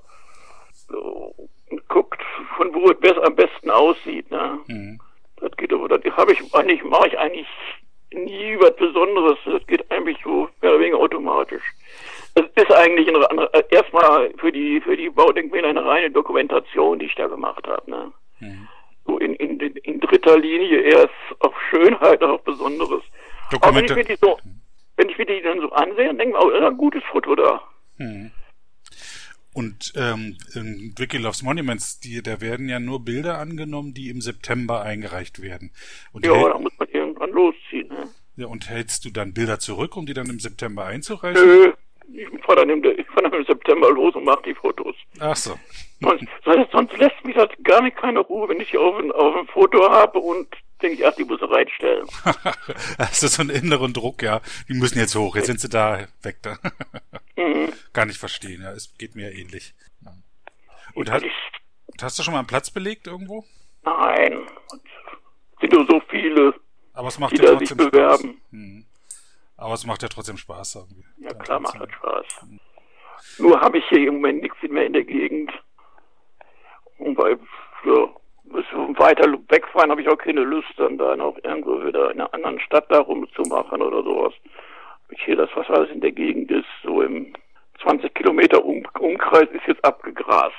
so, 0.73 1.33
und 1.71 1.87
guckt, 1.87 2.21
von 2.57 2.71
wo 2.73 2.91
es 2.91 3.17
am 3.23 3.35
besten 3.35 3.71
aussieht, 3.71 4.29
ne? 4.29 4.59
Mhm. 4.67 4.99
Das 5.45 5.55
geht 5.57 5.71
aber, 5.71 5.87
das 5.87 6.01
habe 6.17 6.33
ich 6.33 6.55
eigentlich, 6.55 6.83
mache 6.83 7.07
ich 7.07 7.19
eigentlich 7.19 7.47
nie 8.11 8.57
was 8.59 8.75
Besonderes. 8.77 9.37
Das 9.45 9.65
geht 9.67 9.91
eigentlich 9.91 10.17
so 10.23 10.49
mehr 10.59 10.71
oder 10.71 10.79
weniger 10.79 10.97
automatisch. 10.97 11.61
Es 12.33 12.45
ist 12.63 12.71
eigentlich 12.73 13.07
ein, 13.07 13.15
ein, 13.15 13.47
erstmal 13.69 14.31
für 14.37 14.51
die 14.51 14.81
für 14.81 14.97
die 14.97 15.11
Baudenkmäler 15.11 15.67
eine 15.69 15.85
reine 15.85 16.09
Dokumentation, 16.09 16.97
die 16.97 17.05
ich 17.05 17.13
da 17.13 17.27
gemacht 17.27 17.67
habe. 17.67 17.91
Ne? 17.91 18.11
Mhm. 18.39 18.67
So 19.05 19.19
in, 19.19 19.35
in, 19.35 19.59
in 19.59 19.99
dritter 19.99 20.39
Linie 20.39 20.81
erst 20.81 21.13
auf 21.37 21.53
Schönheit, 21.69 22.23
auf 22.23 22.43
Besonderes. 22.43 23.03
Aber 23.61 23.75
wenn 23.75 23.85
ich 23.85 23.95
mir 23.95 24.03
die 24.03 24.15
so, 24.15 24.39
wenn 24.97 25.09
ich 25.09 25.17
mir 25.19 25.27
die 25.27 25.43
dann 25.43 25.61
so 25.61 25.69
ansehe, 25.73 26.07
dann 26.07 26.17
denke 26.17 26.35
ich, 26.35 26.43
mir, 26.43 26.51
oh, 26.53 26.57
ist 26.57 26.63
ein 26.63 26.77
gutes 26.77 27.03
Foto 27.03 27.35
da. 27.35 27.61
Mhm. 27.97 28.31
Und 29.55 29.93
ähm, 29.95 30.37
in 30.53 30.93
Wiki 30.97 31.17
Loves 31.17 31.41
Monuments, 31.41 32.01
die, 32.01 32.21
da 32.21 32.41
werden 32.41 32.67
ja 32.67 32.79
nur 32.81 33.05
Bilder 33.05 33.37
angenommen, 33.37 33.93
die 33.93 34.09
im 34.09 34.19
September 34.19 34.81
eingereicht 34.81 35.41
werden. 35.41 35.71
Und, 36.11 36.25
Ja, 36.25 36.33
hält- 36.33 36.53
da 36.53 36.59
muss 36.59 36.73
man 36.77 36.87
irgendwann 36.89 37.29
losziehen. 37.31 37.87
Ne? 37.87 38.09
ja, 38.35 38.47
und 38.47 38.69
hältst 38.69 39.05
du 39.05 39.11
dann 39.11 39.33
Bilder 39.33 39.57
zurück, 39.59 39.95
um 39.95 40.05
die 40.05 40.13
dann 40.13 40.29
im 40.29 40.41
September 40.41 40.83
einzureichen? 40.83 41.41
Nö, 41.41 41.71
ich 42.13 42.27
fahre 42.45 42.65
dann, 42.67 42.83
fahr 43.13 43.23
dann 43.23 43.33
im 43.33 43.45
September 43.45 43.89
los 43.91 44.13
und 44.15 44.25
mache 44.25 44.43
die 44.45 44.53
Fotos. 44.55 44.95
Ach 45.19 45.37
so. 45.37 45.57
Sonst, 46.01 46.25
sonst 46.73 46.97
lässt 46.97 47.23
mich 47.23 47.35
das 47.35 47.47
gar 47.63 47.81
nicht 47.81 47.95
keine 47.95 48.19
Ruhe, 48.19 48.49
wenn 48.49 48.59
ich 48.59 48.71
die 48.71 48.77
auf 48.77 48.97
ein, 48.99 49.09
auf 49.13 49.35
ein 49.37 49.47
Foto 49.47 49.89
habe 49.89 50.19
und 50.19 50.47
denke 50.81 50.97
ich, 50.97 51.07
ach, 51.07 51.15
die 51.15 51.23
muss 51.23 51.39
ich 51.41 51.49
reinstellen. 51.49 52.05
Hast 52.99 53.23
du 53.23 53.27
so 53.27 53.41
einen 53.41 53.51
inneren 53.51 53.93
Druck, 53.93 54.21
ja. 54.21 54.41
Die 54.67 54.73
müssen 54.73 54.99
jetzt 54.99 55.15
hoch, 55.15 55.37
jetzt 55.37 55.45
sind 55.47 55.61
sie 55.61 55.69
da, 55.69 56.05
weg 56.21 56.39
da. 56.41 56.57
Mhm. 57.55 57.73
Kann 57.93 58.09
ich 58.09 58.17
verstehen, 58.17 58.61
ja. 58.61 58.71
Es 58.71 58.95
geht 58.97 59.15
mir 59.15 59.31
ähnlich. 59.31 59.73
Und 60.93 61.11
hast, 61.11 61.25
hast 62.01 62.17
du 62.19 62.23
schon 62.23 62.33
mal 62.33 62.39
einen 62.39 62.47
Platz 62.47 62.69
belegt 62.71 63.07
irgendwo? 63.07 63.43
nein, 63.83 64.37
und 64.71 64.81
sind 65.59 65.73
nur 65.73 65.85
so 65.87 66.01
viele, 66.09 66.53
Aber 66.93 67.07
es 67.09 67.19
macht 67.19 67.33
die 67.33 67.37
ja 67.43 67.51
da 67.53 67.59
sich 67.59 67.69
trotzdem 67.69 67.87
Spaß. 67.87 67.91
bewerben. 68.21 68.41
Mhm. 68.51 68.85
Aber 69.57 69.73
es 69.73 69.85
macht 69.85 70.01
ja 70.03 70.07
trotzdem 70.09 70.37
Spaß. 70.37 70.75
Irgendwie. 70.75 71.05
Ja 71.19 71.29
Dann 71.29 71.39
klar, 71.39 71.59
macht 71.59 71.77
trotzdem. 71.77 71.89
das 72.01 72.31
Spaß. 72.33 73.39
Nur 73.39 73.59
habe 73.61 73.77
ich 73.77 73.85
hier 73.89 74.07
im 74.07 74.15
Moment 74.15 74.41
nichts 74.41 74.57
mehr 74.63 74.85
in 74.85 74.93
der 74.93 75.03
Gegend. 75.03 75.51
Und 76.97 77.17
weil, 77.17 77.37
ja, 77.85 78.09
weiter 78.97 79.31
wegfahren 79.49 79.91
habe 79.91 80.01
ich 80.01 80.07
auch 80.09 80.17
keine 80.17 80.41
Lust, 80.41 80.67
dann 80.77 80.97
da 80.97 81.15
noch 81.15 81.37
irgendwo 81.43 81.83
wieder 81.85 82.11
in 82.11 82.21
einer 82.21 82.33
anderen 82.33 82.59
Stadt 82.61 82.89
da 82.89 82.99
rumzumachen 82.99 83.81
oder 83.81 84.03
sowas. 84.03 84.33
Ich 85.09 85.21
hier 85.23 85.35
das, 85.35 85.49
was 85.55 85.69
alles 85.69 85.89
in 85.91 86.01
der 86.01 86.11
Gegend 86.11 86.49
ist, 86.51 86.65
so 86.83 87.01
im 87.01 87.33
20 87.81 88.13
Kilometer 88.13 88.63
um 88.63 88.85
Umkreis 88.99 89.49
ist 89.51 89.67
jetzt 89.67 89.83
abgegrast. 89.83 90.53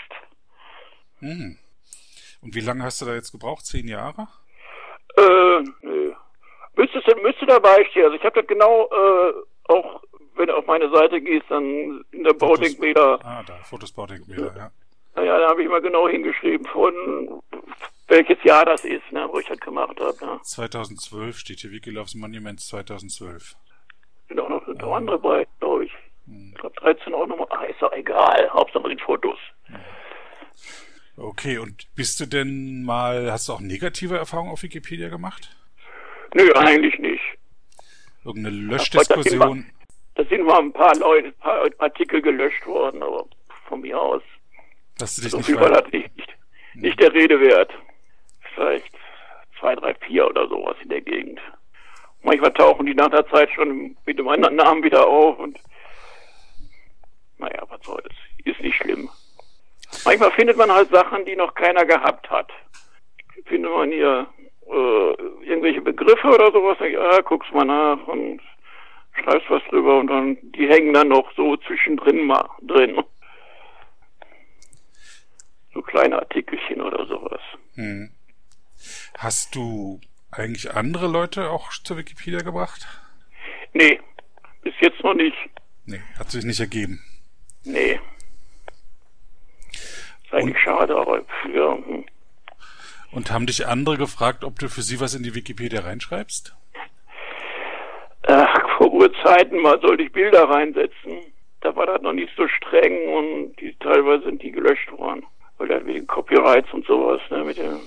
Hm. 1.20 1.58
Und 2.42 2.54
wie 2.54 2.61
lange 2.61 2.85
hast 2.85 3.00
du 3.00 3.06
da 3.06 3.14
jetzt 3.14 3.32
gebraucht? 3.32 3.64
Zehn 3.66 3.88
Jahre? 3.88 4.28
Äh, 5.16 5.62
nö. 5.82 6.12
Müsste, 6.76 7.00
müsste 7.23 7.46
dabei 7.46 7.85
stehen. 7.90 8.04
Also 8.04 8.16
ich 8.16 8.25
habe 8.25 8.40
das 8.40 8.46
genau 8.46 8.88
äh, 8.90 9.32
auch, 9.68 10.02
wenn 10.37 10.46
du 10.46 10.56
auf 10.56 10.66
meine 10.66 10.90
Seite 10.90 11.20
gehst, 11.20 11.46
dann 11.49 12.04
in 12.12 12.25
der 12.25 12.35
Baudenkmäler. 12.35 13.18
Ah, 13.25 13.42
da, 13.46 13.56
Fotos 13.64 13.92
Baudenkmäler, 13.92 14.54
ja. 14.56 14.70
Naja, 15.14 15.38
da 15.38 15.49
habe 15.49 15.62
ich 15.62 15.68
mal 15.68 15.80
genau 15.80 16.06
hingeschrieben, 16.08 16.66
von 16.66 17.42
welches 18.08 18.42
Jahr 18.44 18.66
das 18.66 18.85
ist, 18.85 19.11
ne, 19.11 19.26
wo 19.32 19.38
ich 19.38 19.46
das 19.46 19.58
gemacht 19.58 19.99
habe. 19.99 20.25
Ne. 20.25 20.38
2012 20.42 21.38
steht 21.38 21.61
hier 21.61 21.73
Wiki 21.73 21.90
Loves 21.90 22.14
Monuments 22.14 22.68
2012. 22.68 23.56
Sind 24.28 24.40
auch 24.40 24.49
noch, 24.49 24.66
noch 24.66 24.94
andere 24.94 25.18
bei, 25.18 25.46
glaube 25.58 25.87
ich. 25.87 25.92
Hm. 26.26 26.52
Ich 26.54 26.61
glaube 26.61 26.76
13 26.80 27.14
auch 27.14 27.26
nochmal. 27.26 27.47
Ah, 27.50 27.64
ist 27.64 27.80
doch 27.80 27.92
egal. 27.92 28.49
Hauptsache 28.50 28.88
die 28.88 29.02
Fotos. 29.02 29.38
Okay, 31.16 31.59
und 31.59 31.87
bist 31.95 32.21
du 32.21 32.26
denn 32.26 32.85
mal, 32.85 33.33
hast 33.33 33.49
du 33.49 33.54
auch 33.54 33.61
negative 33.61 34.18
Erfahrungen 34.18 34.50
auf 34.50 34.62
Wikipedia 34.62 35.09
gemacht? 35.09 35.56
Nö, 36.35 36.52
eigentlich 36.52 36.99
nicht. 36.99 37.23
Irgendeine 38.25 38.56
Löschdiskussion? 38.56 39.66
Da 40.16 40.25
sind 40.25 40.45
mal 40.45 40.59
ein 40.59 40.73
paar 40.73 40.95
Leute, 40.97 41.28
ein 41.28 41.35
paar 41.35 41.68
Artikel 41.78 42.21
gelöscht 42.21 42.66
worden, 42.66 43.02
aber 43.02 43.25
von 43.68 43.80
mir 43.80 43.99
aus. 43.99 44.23
Dass 44.99 45.16
du 45.16 45.23
dich 45.23 45.30
so 45.30 45.38
nicht 45.38 45.47
viel 45.47 45.61
war 45.61 45.71
das 45.71 45.90
nicht, 45.92 46.16
nicht, 46.16 46.37
nicht 46.75 47.00
der 47.00 47.12
Rede 47.12 47.40
wert. 47.40 47.73
Vielleicht 48.54 48.92
zwei, 49.59 49.75
drei, 49.75 49.95
vier 49.95 50.26
oder 50.26 50.49
sowas 50.49 50.76
in 50.83 50.88
der 50.88 51.02
Gegend. 51.02 51.40
Manchmal 52.23 52.52
tauchen 52.52 52.87
die 52.87 52.95
nach 52.95 53.11
der 53.11 53.26
Zeit 53.28 53.50
schon 53.52 53.97
mit 54.04 54.18
einem 54.18 54.28
anderen 54.28 54.56
Namen 54.56 54.83
wieder 54.83 55.06
auf 55.06 55.38
und 55.38 55.59
naja, 57.38 57.62
was 57.69 57.83
soll's. 57.85 58.14
Ist 58.45 58.61
nicht 58.61 58.76
schlimm. 58.76 59.09
Manchmal 60.05 60.33
findet 60.33 60.57
man 60.57 60.71
halt 60.71 60.90
Sachen, 60.90 61.25
die 61.25 61.37
noch 61.37 61.55
keiner 61.55 61.85
gehabt 61.85 62.28
hat. 62.31 62.50
Findet 63.45 63.71
man 63.71 63.90
hier 63.90 64.26
äh, 64.66 65.12
irgendwelche 65.45 65.81
Begriffe 65.81 66.28
oder 66.28 66.50
sowas, 66.52 66.78
ja, 66.81 67.21
guckst 67.21 67.52
mal 67.52 67.64
nach 67.64 68.07
und 68.09 68.40
schreibst 69.23 69.49
was 69.49 69.62
drüber 69.71 69.99
und 70.00 70.09
dann, 70.09 70.37
die 70.43 70.69
hängen 70.69 70.93
dann 70.93 71.09
noch 71.09 71.33
so 71.37 71.57
zwischendrin 71.57 72.26
mal 72.26 72.49
drin. 72.62 73.02
So 75.73 75.83
kleine 75.83 76.19
Artikelchen 76.19 76.81
oder 76.81 77.07
sowas. 77.07 77.40
Hm. 77.75 78.11
Hast 79.19 79.55
du 79.55 80.00
eigentlich 80.31 80.75
andere 80.75 81.07
Leute 81.07 81.50
auch 81.50 81.71
zur 81.71 81.97
Wikipedia 81.99 82.40
gebracht? 82.40 82.87
Nee, 83.73 84.00
bis 84.62 84.75
jetzt 84.81 85.02
noch 85.02 85.14
nicht. 85.14 85.37
Nee, 85.85 86.02
hat 86.19 86.31
sich 86.31 86.45
nicht 86.45 86.61
ergeben. 86.61 87.02
Nee. 87.66 88.00
Ist 90.25 90.32
eigentlich 90.32 90.58
schade, 90.62 90.96
aber 90.96 91.23
ja. 91.52 91.76
hm. 91.76 92.04
Und 93.12 93.30
haben 93.30 93.46
dich 93.46 93.66
andere 93.66 93.96
gefragt, 93.96 94.44
ob 94.44 94.58
du 94.58 94.68
für 94.68 94.82
sie 94.82 95.00
was 95.00 95.14
in 95.14 95.23
die 95.23 95.35
Wikipedia 95.35 95.80
reinschreibst? 95.80 96.54
Ach, 98.28 98.76
vor 98.78 98.92
Urzeiten 98.92 99.61
mal 99.61 99.80
sollte 99.80 100.02
ich 100.02 100.12
Bilder 100.12 100.49
reinsetzen. 100.49 101.20
Da 101.61 101.75
war 101.76 101.87
das 101.87 102.02
noch 102.02 102.12
nicht 102.12 102.32
so 102.37 102.46
streng 102.49 103.08
und 103.08 103.56
die, 103.61 103.75
teilweise 103.80 104.25
sind 104.25 104.42
die 104.42 104.50
gelöscht 104.52 104.90
worden. 104.92 105.25
Weil 105.58 105.68
dann 105.68 105.87
wegen 105.87 106.06
Copyrights 106.06 106.73
und 106.73 106.87
sowas, 106.87 107.20
ne, 107.30 107.44
mit 107.44 107.56
dem, 107.56 107.80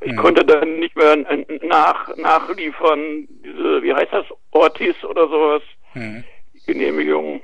ich 0.00 0.12
Mhm. 0.12 0.16
konnte 0.16 0.44
dann 0.44 0.78
nicht 0.78 0.94
mehr 0.96 1.16
nach, 1.62 2.14
nachliefern, 2.16 3.26
diese, 3.44 3.82
wie 3.82 3.92
heißt 3.94 4.12
das, 4.12 4.26
Ortis 4.52 5.02
oder 5.04 5.26
sowas, 5.28 5.62
Hm. 5.92 6.24
Genehmigung. 6.66 7.40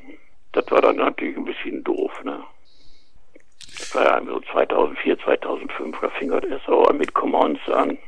Das 0.52 0.68
war 0.70 0.80
dann 0.82 0.96
natürlich 0.96 1.36
ein 1.36 1.44
bisschen 1.44 1.84
doof, 1.84 2.12
ne. 2.24 2.42
Das 3.78 3.94
war 3.94 4.04
ja 4.04 4.22
so 4.24 4.40
2004, 4.52 5.18
2005, 5.20 5.96
da 6.00 6.10
fing 6.10 6.30
das 6.30 6.44
erst 6.44 6.68
auch 6.68 6.92
mit 6.92 7.14
Commons 7.14 7.60
an, 7.68 7.98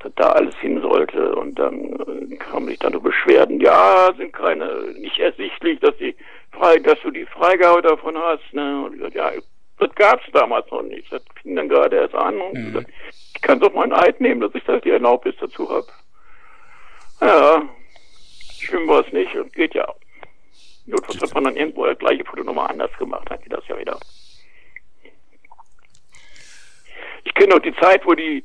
dass 0.00 0.12
da 0.14 0.30
alles 0.30 0.54
hin 0.58 0.80
sollte 0.80 1.34
und 1.34 1.58
dann 1.58 2.30
äh, 2.30 2.36
kamen 2.36 2.68
sich 2.68 2.78
dann 2.78 2.92
so 2.92 3.00
Beschwerden, 3.00 3.60
ja, 3.60 4.12
sind 4.16 4.32
keine, 4.32 4.92
nicht 4.98 5.18
ersichtlich, 5.18 5.80
dass 5.80 5.96
die 5.96 6.14
frei, 6.52 6.78
dass 6.78 6.98
du 7.00 7.10
die 7.10 7.26
Freigabe 7.26 7.82
davon 7.82 8.16
hast, 8.16 8.52
ne, 8.52 8.84
und 8.84 8.92
ich 8.94 8.98
gesagt, 8.98 9.16
ja, 9.16 9.32
das 9.78 9.94
gab's 9.96 10.24
damals 10.32 10.70
noch 10.70 10.82
nicht, 10.82 11.12
das 11.12 11.22
fing 11.42 11.56
dann 11.56 11.68
gerade 11.68 11.96
erst 11.96 12.14
an 12.14 12.40
und 12.40 12.54
Mhm. 12.54 12.72
gesagt, 12.72 12.90
ich 13.34 13.42
kann 13.42 13.60
doch 13.60 13.72
mal 13.74 13.84
ein 13.84 13.92
Eid 13.92 14.20
nehmen, 14.20 14.40
dass 14.40 14.54
ich 14.54 14.64
da 14.64 14.78
die 14.78 14.90
Erlaubnis 14.90 15.34
dazu 15.40 15.68
hab. 15.70 15.84
Ja, 17.20 17.62
schlimm 18.60 18.88
war 18.88 19.04
es 19.04 19.12
nicht 19.12 19.34
und 19.36 19.52
geht 19.52 19.74
ja. 19.74 19.92
Notfalls 20.88 21.20
hat 21.22 21.34
man 21.34 21.44
dann 21.44 21.56
irgendwo 21.56 21.84
das 21.86 21.98
gleiche 21.98 22.24
Foto 22.24 22.42
nochmal 22.42 22.70
anders 22.70 22.90
gemacht, 22.98 23.28
hat 23.30 23.44
die 23.44 23.48
das 23.50 23.66
ja 23.68 23.78
wieder. 23.78 23.98
Ich 27.24 27.34
kenne 27.34 27.54
noch 27.54 27.60
die 27.62 27.74
Zeit, 27.76 28.04
wo 28.06 28.14
die, 28.14 28.44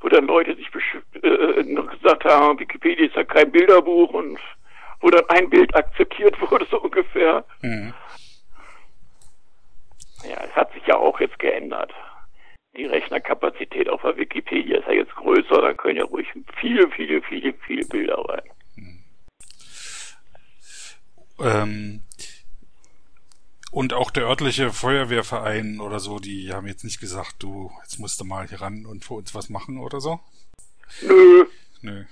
wo 0.00 0.08
dann 0.08 0.26
Leute 0.26 0.54
sich 0.56 0.68
besch- 0.68 1.22
äh, 1.22 1.62
noch 1.64 1.90
gesagt 1.90 2.24
haben, 2.24 2.58
Wikipedia 2.58 3.06
ist 3.06 3.16
ja 3.16 3.24
kein 3.24 3.50
Bilderbuch 3.52 4.10
und 4.14 4.38
wo 5.00 5.10
dann 5.10 5.28
ein 5.28 5.50
Bild 5.50 5.74
akzeptiert 5.74 6.40
wurde, 6.40 6.66
so 6.70 6.80
ungefähr. 6.80 7.44
Hm. 7.60 7.92
Ja, 10.26 10.42
es 10.42 10.56
hat 10.56 10.72
sich 10.72 10.86
ja 10.86 10.96
auch 10.96 11.20
jetzt 11.20 11.38
geändert. 11.38 11.92
Die 12.76 12.86
Rechnerkapazität 12.86 13.88
auf 13.90 14.00
der 14.02 14.16
Wikipedia 14.16 14.78
ist 14.78 14.86
ja 14.86 14.94
jetzt 14.94 15.14
größer, 15.16 15.60
da 15.60 15.74
können 15.74 15.98
ja 15.98 16.04
ruhig 16.04 16.26
viele, 16.56 16.90
viele, 16.90 17.20
viele, 17.22 17.52
viele 17.66 17.84
Bilder 17.86 18.16
rein. 18.28 18.42
Ähm, 21.40 22.02
und 23.70 23.92
auch 23.92 24.10
der 24.10 24.24
örtliche 24.24 24.70
Feuerwehrverein 24.70 25.80
oder 25.80 25.98
so, 25.98 26.20
die 26.20 26.52
haben 26.52 26.66
jetzt 26.68 26.84
nicht 26.84 27.00
gesagt, 27.00 27.36
du, 27.40 27.72
jetzt 27.82 27.98
musst 27.98 28.20
du 28.20 28.24
mal 28.24 28.46
hier 28.46 28.60
ran 28.60 28.86
und 28.86 29.04
für 29.04 29.14
uns 29.14 29.34
was 29.34 29.48
machen 29.48 29.78
oder 29.78 30.00
so? 30.00 30.20
Nö, 31.02 31.44
Nö. 31.82 32.04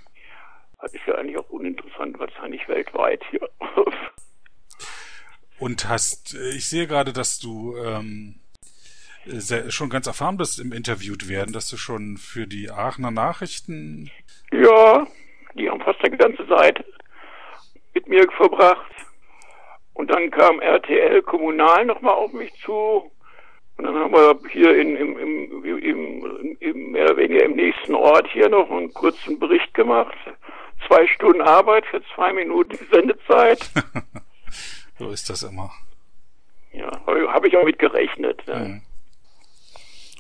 das 0.81 0.93
ist 0.93 1.07
ja 1.07 1.15
eigentlich 1.15 1.39
auch 1.39 1.49
uninteressant, 1.51 2.19
was 2.19 2.31
ja 2.35 2.49
nicht 2.49 2.67
weltweit 2.69 3.23
hier. 3.31 3.49
Und 5.59 5.89
hast, 5.89 6.35
ich 6.35 6.69
sehe 6.69 6.89
gerade, 6.89 7.13
dass 7.13 7.39
du 7.39 7.77
ähm, 7.77 8.41
sehr, 9.27 9.71
schon 9.71 9.91
ganz 9.91 10.09
erfahren 10.09 10.37
bist 10.37 10.59
im 10.59 10.73
Interviewt 10.73 11.29
werden, 11.29 11.53
dass 11.53 11.69
du 11.69 11.77
schon 11.77 12.17
für 12.17 12.49
die 12.49 12.71
Aachener 12.71 13.13
Nachrichten 13.13 14.11
Ja, 14.51 15.07
die 15.55 15.71
haben 15.71 15.81
fast 15.81 16.01
eine 16.05 16.17
ganze 16.17 16.49
Zeit 16.49 16.85
mit 17.95 18.09
mir 18.09 18.27
verbracht. 18.37 18.91
Und 19.95 20.11
dann 20.11 20.31
kam 20.31 20.61
RTL 20.61 21.23
Kommunal 21.23 21.85
nochmal 21.85 22.15
auf 22.15 22.33
mich 22.33 22.53
zu. 22.65 23.11
Und 23.77 23.85
dann 23.85 23.95
haben 23.95 24.13
wir 24.13 24.39
hier 24.51 24.79
in, 24.79 24.97
im, 24.97 25.19
im, 25.19 25.65
im, 25.65 26.57
im, 26.61 26.93
mehr 26.93 27.05
oder 27.05 27.17
weniger 27.17 27.45
im 27.45 27.57
nächsten 27.57 27.95
Ort 27.95 28.29
hier 28.33 28.49
noch 28.49 28.71
einen 28.71 28.93
kurzen 28.93 29.39
Bericht 29.39 29.75
gemacht. 29.75 30.17
Zwei 30.87 31.07
Stunden 31.07 31.43
Arbeit 31.43 31.87
für 31.87 32.03
zwei 32.15 32.33
Minuten 32.33 32.79
Sendezeit. 32.91 33.71
so 34.99 35.11
ist 35.11 35.31
das 35.31 35.43
immer. 35.43 35.71
Ja, 36.73 36.91
habe 37.07 37.49
ich 37.49 37.57
auch 37.57 37.65
mit 37.65 37.79
gerechnet. 37.79 38.47
Ne? 38.47 38.57
Mhm. 38.57 38.83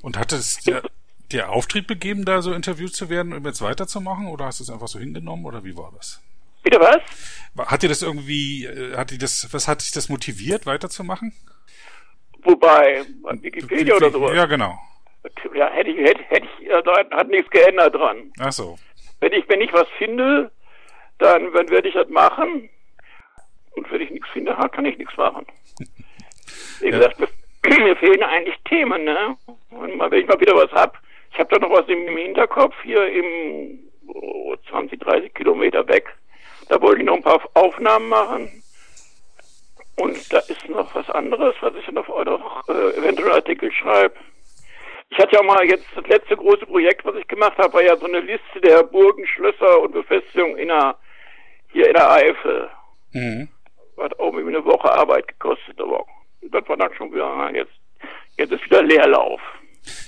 Und 0.02 0.18
hat 0.18 0.32
es 0.32 0.58
dir, 0.58 0.82
dir 1.30 1.50
Auftrieb 1.50 1.88
gegeben, 1.88 2.24
da 2.24 2.42
so 2.42 2.52
interviewt 2.52 2.94
zu 2.94 3.08
werden, 3.08 3.32
um 3.32 3.44
jetzt 3.44 3.62
weiterzumachen? 3.62 4.26
Oder 4.26 4.46
hast 4.46 4.60
du 4.60 4.64
es 4.64 4.70
einfach 4.70 4.88
so 4.88 4.98
hingenommen? 4.98 5.46
Oder 5.46 5.64
wie 5.64 5.76
war 5.76 5.92
das? 5.96 6.20
Bitte 6.62 6.80
was? 6.80 7.00
Hat 7.66 7.82
dir 7.82 7.88
das 7.88 8.02
irgendwie, 8.02 8.64
äh, 8.64 8.96
hat 8.96 9.10
dir 9.10 9.18
das, 9.18 9.48
was 9.52 9.68
hat 9.68 9.82
dich 9.82 9.92
das 9.92 10.08
motiviert, 10.08 10.66
weiterzumachen? 10.66 11.32
Wobei, 12.44 13.04
Wikipedia 13.40 13.96
oder 13.96 14.10
sowas. 14.10 14.34
Ja, 14.34 14.46
genau. 14.46 14.78
Ja, 15.54 15.70
hätte 15.70 15.90
ich, 15.90 15.98
hätte, 15.98 16.22
hätte 16.24 16.46
ich, 16.46 16.66
ja, 16.66 16.82
da 16.82 16.92
hat 17.10 17.28
nichts 17.28 17.50
geändert 17.50 17.94
dran. 17.94 18.32
Ach 18.40 18.52
so. 18.52 18.76
Wenn 19.20 19.32
ich, 19.32 19.48
wenn 19.48 19.60
ich 19.60 19.72
was 19.72 19.86
finde, 19.98 20.50
dann, 21.18 21.52
dann 21.52 21.68
werde 21.70 21.88
ich 21.88 21.94
das 21.94 22.08
machen. 22.08 22.68
Und 23.76 23.90
wenn 23.90 24.00
ich 24.00 24.10
nichts 24.10 24.28
finde, 24.32 24.56
kann 24.72 24.84
ich 24.84 24.98
nichts 24.98 25.16
machen. 25.16 25.46
Wie 26.80 26.90
gesagt, 26.90 27.20
mir, 27.20 27.28
mir 27.84 27.96
fehlen 27.96 28.22
eigentlich 28.22 28.56
Themen, 28.68 29.04
ne? 29.04 29.36
Und 29.70 29.96
mal, 29.96 30.10
wenn 30.10 30.22
ich 30.22 30.26
mal 30.26 30.40
wieder 30.40 30.56
was 30.56 30.72
hab, 30.72 30.98
ich 31.32 31.38
habe 31.38 31.48
da 31.54 31.58
noch 31.58 31.70
was 31.70 31.88
im, 31.88 32.06
im 32.08 32.16
Hinterkopf, 32.16 32.74
hier 32.82 33.06
im 33.06 33.78
oh, 34.08 34.56
20, 34.68 35.00
30 35.00 35.34
Kilometer 35.34 35.86
weg. 35.86 36.12
Da 36.68 36.80
wollte 36.80 37.00
ich 37.00 37.06
noch 37.06 37.16
ein 37.16 37.22
paar 37.22 37.40
Aufnahmen 37.54 38.08
machen. 38.08 38.62
Und 39.96 40.32
da 40.32 40.38
ist 40.38 40.68
noch 40.68 40.94
was 40.94 41.08
anderes, 41.10 41.54
was 41.60 41.74
ich 41.74 41.86
noch, 41.92 42.08
noch 42.08 42.68
äh, 42.68 42.96
eventuell 42.96 43.32
Artikel 43.32 43.70
schreibe. 43.72 44.14
Ich 45.10 45.18
hatte 45.18 45.36
ja 45.36 45.42
mal 45.42 45.64
jetzt 45.66 45.86
das 45.94 46.06
letzte 46.06 46.36
große 46.36 46.64
Projekt, 46.64 47.04
was 47.04 47.16
ich 47.16 47.28
gemacht 47.28 47.58
habe, 47.58 47.74
war 47.74 47.82
ja 47.82 47.96
so 47.96 48.06
eine 48.06 48.20
Liste 48.20 48.60
der 48.62 48.82
Burgen, 48.82 49.26
Schlösser 49.26 49.80
und 49.80 49.92
Befestigungen 49.92 50.56
in 50.56 50.68
der, 50.68 50.96
hier 51.72 51.88
in 51.88 51.94
der 51.94 52.10
Eifel. 52.10 52.70
Mhm. 53.12 53.48
Hat 53.98 54.18
auch 54.18 54.32
irgendwie 54.32 54.56
eine 54.56 54.64
Woche 54.64 54.90
Arbeit 54.90 55.28
gekostet, 55.28 55.78
aber 55.78 56.06
das 56.40 56.66
war 56.66 56.78
dann 56.78 56.94
schon 56.94 57.12
wieder, 57.12 57.50
jetzt, 57.52 57.72
jetzt 58.38 58.52
ist 58.52 58.64
wieder 58.64 58.82
Leerlauf. 58.82 59.40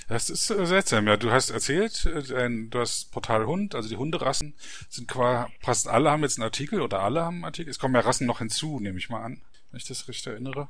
Das 0.07 0.29
ist 0.29 0.49
äh, 0.49 0.65
seltsam, 0.65 1.07
ja. 1.07 1.17
Du 1.17 1.31
hast 1.31 1.49
erzählt, 1.49 2.05
äh, 2.05 2.49
du 2.49 2.79
hast 2.79 3.11
Portal 3.11 3.45
Hund, 3.45 3.75
also 3.75 3.89
die 3.89 3.97
Hunderassen 3.97 4.55
sind 4.89 5.07
quasi, 5.07 5.51
fast 5.61 5.87
alle 5.87 6.11
haben 6.11 6.23
jetzt 6.23 6.37
einen 6.37 6.45
Artikel 6.45 6.81
oder 6.81 7.01
alle 7.01 7.23
haben 7.23 7.35
einen 7.37 7.45
Artikel. 7.45 7.69
Es 7.69 7.79
kommen 7.79 7.95
ja 7.95 8.01
Rassen 8.01 8.27
noch 8.27 8.39
hinzu, 8.39 8.79
nehme 8.79 8.97
ich 8.97 9.09
mal 9.09 9.23
an, 9.23 9.41
wenn 9.71 9.77
ich 9.77 9.87
das 9.87 10.07
richtig 10.07 10.27
erinnere. 10.27 10.69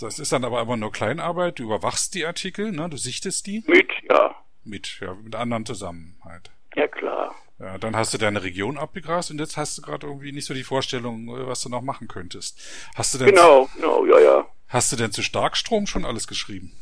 Das 0.00 0.18
ist 0.18 0.32
dann 0.32 0.44
aber 0.44 0.60
immer 0.60 0.76
nur 0.76 0.90
Kleinarbeit. 0.90 1.58
Du 1.58 1.64
überwachst 1.64 2.14
die 2.14 2.26
Artikel, 2.26 2.72
ne? 2.72 2.88
Du 2.90 2.96
sichtest 2.96 3.46
die. 3.46 3.62
Mit, 3.68 3.90
ja. 4.10 4.34
Mit, 4.64 4.98
ja, 5.00 5.14
mit 5.14 5.36
anderen 5.36 5.64
zusammen 5.64 6.16
halt. 6.24 6.50
Ja, 6.74 6.88
klar. 6.88 7.34
Ja, 7.60 7.78
dann 7.78 7.94
hast 7.94 8.12
du 8.12 8.18
deine 8.18 8.42
Region 8.42 8.76
abgegrast 8.76 9.30
und 9.30 9.38
jetzt 9.38 9.56
hast 9.56 9.78
du 9.78 9.82
gerade 9.82 10.08
irgendwie 10.08 10.32
nicht 10.32 10.46
so 10.46 10.54
die 10.54 10.64
Vorstellung, 10.64 11.28
äh, 11.28 11.46
was 11.46 11.60
du 11.60 11.68
noch 11.68 11.82
machen 11.82 12.08
könntest. 12.08 12.60
Hast 12.96 13.14
du 13.14 13.18
denn 13.18 13.28
Genau, 13.28 13.68
genau, 13.76 14.04
ja, 14.06 14.18
ja. 14.18 14.46
Hast 14.68 14.90
du 14.90 14.96
denn 14.96 15.12
zu 15.12 15.22
Starkstrom 15.22 15.86
schon 15.86 16.04
alles 16.04 16.26
geschrieben? 16.26 16.72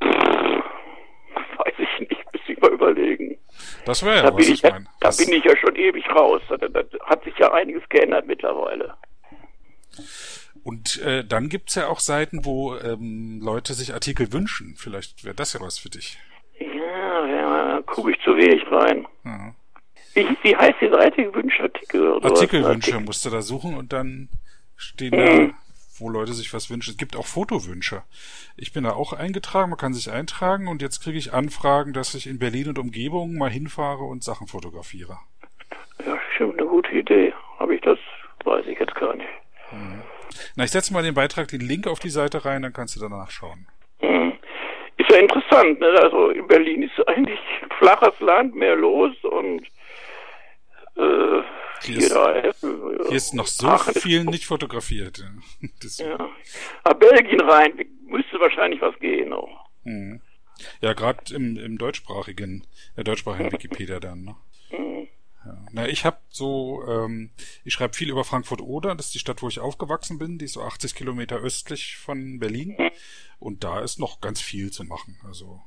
Weiß 0.00 1.74
ich 1.78 2.00
nicht, 2.00 2.24
muss 2.32 2.42
ich 2.48 2.58
mal 2.58 2.69
überlegen. 2.80 3.36
Das 3.84 4.02
wäre 4.02 4.16
ja 4.16 4.22
Da, 4.22 4.28
was, 4.28 4.36
bin 4.36 4.44
ich, 4.46 4.64
ich 4.64 4.70
meine. 4.70 4.84
da 4.84 4.90
Das- 5.08 5.16
bin 5.18 5.32
ich 5.32 5.44
ja 5.44 5.56
schon 5.56 5.76
ewig 5.76 6.08
raus. 6.10 6.40
Da, 6.48 6.56
da 6.56 6.82
hat 7.04 7.24
sich 7.24 7.36
ja 7.38 7.52
einiges 7.52 7.82
geändert 7.88 8.26
mittlerweile. 8.26 8.94
Und 10.62 11.00
äh, 11.02 11.24
dann 11.24 11.48
gibt's 11.48 11.74
ja 11.74 11.88
auch 11.88 12.00
Seiten, 12.00 12.44
wo 12.44 12.76
ähm, 12.76 13.40
Leute 13.42 13.74
sich 13.74 13.94
Artikel 13.94 14.32
wünschen. 14.32 14.74
Vielleicht 14.76 15.24
wäre 15.24 15.34
das 15.34 15.52
ja 15.54 15.60
was 15.60 15.78
für 15.78 15.88
dich. 15.88 16.18
Ja, 16.58 17.26
ja, 17.26 17.82
gucke 17.86 18.10
ich 18.12 18.20
zu 18.22 18.36
wenig 18.36 18.62
rein. 18.70 19.06
Ja. 19.24 19.54
Wie, 20.14 20.26
wie 20.42 20.56
heißt 20.56 20.76
die 20.80 20.90
Seite? 20.90 21.32
Wünschartikel 21.34 22.08
oder? 22.12 22.26
Artikelwünsche 22.28 22.90
Artikel- 22.92 23.00
musst 23.06 23.24
du 23.24 23.30
da 23.30 23.40
suchen 23.42 23.76
und 23.76 23.92
dann 23.92 24.28
stehen 24.76 25.14
Mhm. 25.14 25.48
da, 25.52 25.54
wo 26.00 26.08
Leute 26.08 26.32
sich 26.32 26.52
was 26.52 26.70
wünschen. 26.70 26.90
Es 26.90 26.96
gibt 26.96 27.16
auch 27.16 27.26
Fotowünsche. 27.26 28.02
Ich 28.56 28.72
bin 28.72 28.84
da 28.84 28.92
auch 28.92 29.12
eingetragen, 29.12 29.70
man 29.70 29.78
kann 29.78 29.94
sich 29.94 30.10
eintragen 30.10 30.68
und 30.68 30.82
jetzt 30.82 31.02
kriege 31.02 31.18
ich 31.18 31.32
Anfragen, 31.32 31.92
dass 31.92 32.14
ich 32.14 32.26
in 32.26 32.38
Berlin 32.38 32.68
und 32.68 32.78
Umgebung 32.78 33.36
mal 33.36 33.50
hinfahre 33.50 34.04
und 34.04 34.24
Sachen 34.24 34.46
fotografiere. 34.46 35.18
Ja, 36.06 36.18
stimmt, 36.34 36.58
eine 36.58 36.68
gute 36.68 36.90
Idee. 36.92 37.32
Habe 37.58 37.74
ich 37.74 37.80
das? 37.82 37.98
Weiß 38.44 38.66
ich 38.66 38.78
jetzt 38.78 38.94
gar 38.94 39.14
nicht. 39.14 39.28
Na, 40.56 40.64
ich 40.64 40.70
setze 40.70 40.92
mal 40.92 41.02
den 41.02 41.14
Beitrag, 41.14 41.48
den 41.48 41.60
Link 41.60 41.86
auf 41.86 41.98
die 41.98 42.10
Seite 42.10 42.44
rein, 42.44 42.62
dann 42.62 42.72
kannst 42.72 42.96
du 42.96 43.00
danach 43.00 43.30
schauen. 43.30 43.66
Hm. 44.00 44.32
Ist 44.96 45.10
ja 45.10 45.18
interessant, 45.18 45.80
ne? 45.80 45.88
Also 46.02 46.30
in 46.30 46.46
Berlin 46.46 46.82
ist 46.82 47.08
eigentlich 47.08 47.40
flaches 47.78 48.18
Land, 48.20 48.54
mehr 48.54 48.76
los 48.76 49.12
und 49.24 49.62
äh, 50.96 51.42
Hier 51.82 51.98
hier, 51.98 52.44
ist- 52.44 52.60
Hier 52.60 53.16
ist 53.16 53.34
noch 53.34 53.46
so 53.46 53.68
ist- 53.72 54.00
viel 54.00 54.24
nicht 54.24 54.46
fotografiert. 54.46 55.24
Ja. 55.98 56.28
Aber 56.84 56.98
Belgien 56.98 57.40
rein, 57.40 57.72
müsste 58.06 58.38
wahrscheinlich 58.40 58.80
was 58.80 58.98
gehen 59.00 59.32
auch. 59.32 59.68
Mhm. 59.84 60.20
Ja, 60.80 60.92
gerade 60.92 61.34
im, 61.34 61.56
im 61.56 61.78
deutschsprachigen, 61.78 62.66
der 62.96 63.04
deutschsprachigen 63.04 63.50
Wikipedia 63.52 63.98
dann. 64.00 64.24
Ne? 64.24 64.36
Mhm. 64.70 65.08
Ja. 65.44 65.66
Na, 65.72 65.88
ich 65.88 66.04
habe 66.04 66.18
so, 66.28 66.82
ähm, 66.86 67.30
ich 67.64 67.72
schreibe 67.72 67.94
viel 67.94 68.10
über 68.10 68.24
Frankfurt-Oder, 68.24 68.94
das 68.94 69.06
ist 69.06 69.14
die 69.14 69.18
Stadt, 69.20 69.40
wo 69.42 69.48
ich 69.48 69.58
aufgewachsen 69.58 70.18
bin, 70.18 70.36
die 70.38 70.44
ist 70.44 70.52
so 70.52 70.62
80 70.62 70.94
Kilometer 70.94 71.36
östlich 71.38 71.96
von 71.96 72.38
Berlin. 72.38 72.76
Und 73.38 73.64
da 73.64 73.80
ist 73.80 73.98
noch 73.98 74.20
ganz 74.20 74.40
viel 74.42 74.70
zu 74.70 74.84
machen. 74.84 75.18
Also 75.26 75.62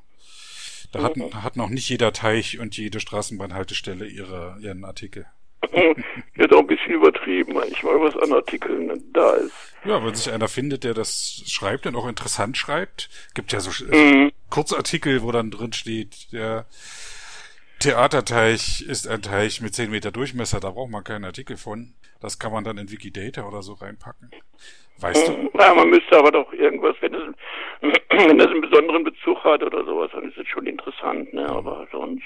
da 0.91 1.01
hat, 1.01 1.15
hat 1.33 1.55
noch 1.57 1.69
nicht 1.69 1.89
jeder 1.89 2.13
Teich 2.13 2.59
und 2.59 2.77
jede 2.77 2.99
Straßenbahnhaltestelle 2.99 4.05
ihre, 4.07 4.57
ihren 4.61 4.85
Artikel. 4.85 5.25
Jetzt 6.35 6.53
auch 6.53 6.59
ein 6.59 6.67
bisschen 6.67 6.93
übertrieben, 6.93 7.53
manchmal, 7.53 7.99
was 8.01 8.15
an 8.17 8.33
Artikeln 8.33 9.03
da 9.13 9.33
ist. 9.33 9.53
Ja, 9.85 10.03
wenn 10.03 10.15
sich 10.15 10.31
einer 10.31 10.47
findet, 10.47 10.83
der 10.83 10.93
das 10.93 11.43
schreibt 11.47 11.85
und 11.85 11.95
auch 11.95 12.07
interessant 12.07 12.57
schreibt, 12.57 13.09
gibt 13.33 13.51
ja 13.51 13.59
so 13.59 13.85
äh, 13.85 14.13
Mhm. 14.13 14.31
Kurzartikel, 14.49 15.23
wo 15.23 15.31
dann 15.31 15.51
drin 15.51 15.73
steht, 15.73 16.31
der 16.31 16.65
Theaterteich 17.79 18.81
ist 18.87 19.07
ein 19.07 19.21
Teich 19.21 19.61
mit 19.61 19.73
10 19.75 19.91
Meter 19.91 20.11
Durchmesser, 20.11 20.59
da 20.59 20.69
braucht 20.69 20.91
man 20.91 21.03
keinen 21.03 21.25
Artikel 21.25 21.57
von. 21.57 21.93
Das 22.21 22.39
kann 22.39 22.53
man 22.53 22.63
dann 22.63 22.77
in 22.77 22.89
Wikidata 22.89 23.45
oder 23.45 23.61
so 23.61 23.73
reinpacken. 23.73 24.31
Weißt 24.99 25.27
du? 25.27 25.49
Ja, 25.59 25.73
man 25.73 25.89
müsste 25.89 26.17
aber 26.17 26.31
doch 26.31 26.53
irgendwas, 26.53 26.95
wenn 27.01 27.13
es, 27.13 27.21
wenn 28.09 28.37
das 28.37 28.47
einen 28.47 28.61
besonderen 28.61 29.03
Bezug 29.03 29.43
hat 29.43 29.61
oder 29.63 29.83
sowas, 29.83 30.11
dann 30.13 30.29
ist 30.29 30.37
es 30.37 30.47
schon 30.47 30.65
interessant, 30.65 31.33
ne? 31.33 31.49
Aber 31.49 31.85
sonst, 31.91 32.23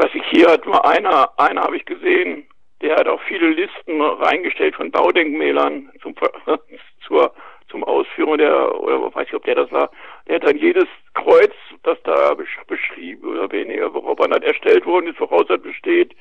ich 0.00 0.06
weiß 0.06 0.14
nicht, 0.14 0.30
hier 0.30 0.48
hat 0.50 0.66
mal 0.66 0.80
einer, 0.80 1.38
einer 1.38 1.62
habe 1.62 1.76
ich 1.76 1.84
gesehen, 1.84 2.46
der 2.80 2.96
hat 2.96 3.06
auch 3.08 3.20
viele 3.28 3.50
Listen 3.50 4.00
reingestellt 4.00 4.74
von 4.74 4.90
Baudenkmälern 4.90 5.90
zum, 6.02 6.14
zur, 7.06 7.34
zum 7.68 7.84
Ausführen 7.84 8.38
der, 8.38 8.74
oder 8.80 9.14
weiß 9.14 9.28
ich, 9.28 9.34
ob 9.34 9.44
der 9.44 9.54
das 9.56 9.70
war, 9.70 9.90
der 10.26 10.36
hat 10.36 10.44
dann 10.44 10.56
jedes 10.58 10.86
Kreuz, 11.14 11.52
das 11.82 11.98
da 12.04 12.32
besch- 12.32 12.64
beschrieben 12.66 13.28
oder 13.28 13.50
weniger, 13.52 13.92
worauf 13.92 14.18
er 14.20 14.28
dann 14.28 14.42
erstellt 14.42 14.86
worden 14.86 15.08
ist, 15.08 15.20
woraus 15.20 15.46
er 15.48 15.58
besteht. 15.58 16.14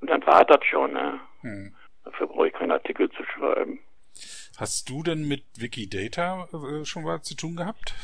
Und 0.00 0.10
dann 0.10 0.24
war 0.26 0.44
das 0.44 0.64
schon, 0.64 0.92
ne? 0.92 1.20
Hm. 1.40 1.74
Dafür 2.04 2.26
brauche 2.28 2.48
ich 2.48 2.52
keinen 2.54 2.70
Artikel 2.72 3.10
zu 3.10 3.24
schreiben. 3.24 3.80
Hast 4.58 4.88
du 4.88 5.02
denn 5.02 5.26
mit 5.28 5.42
Wikidata 5.58 6.48
äh, 6.52 6.84
schon 6.84 7.02
mal 7.04 7.20
zu 7.22 7.34
tun 7.36 7.56
gehabt? 7.56 7.94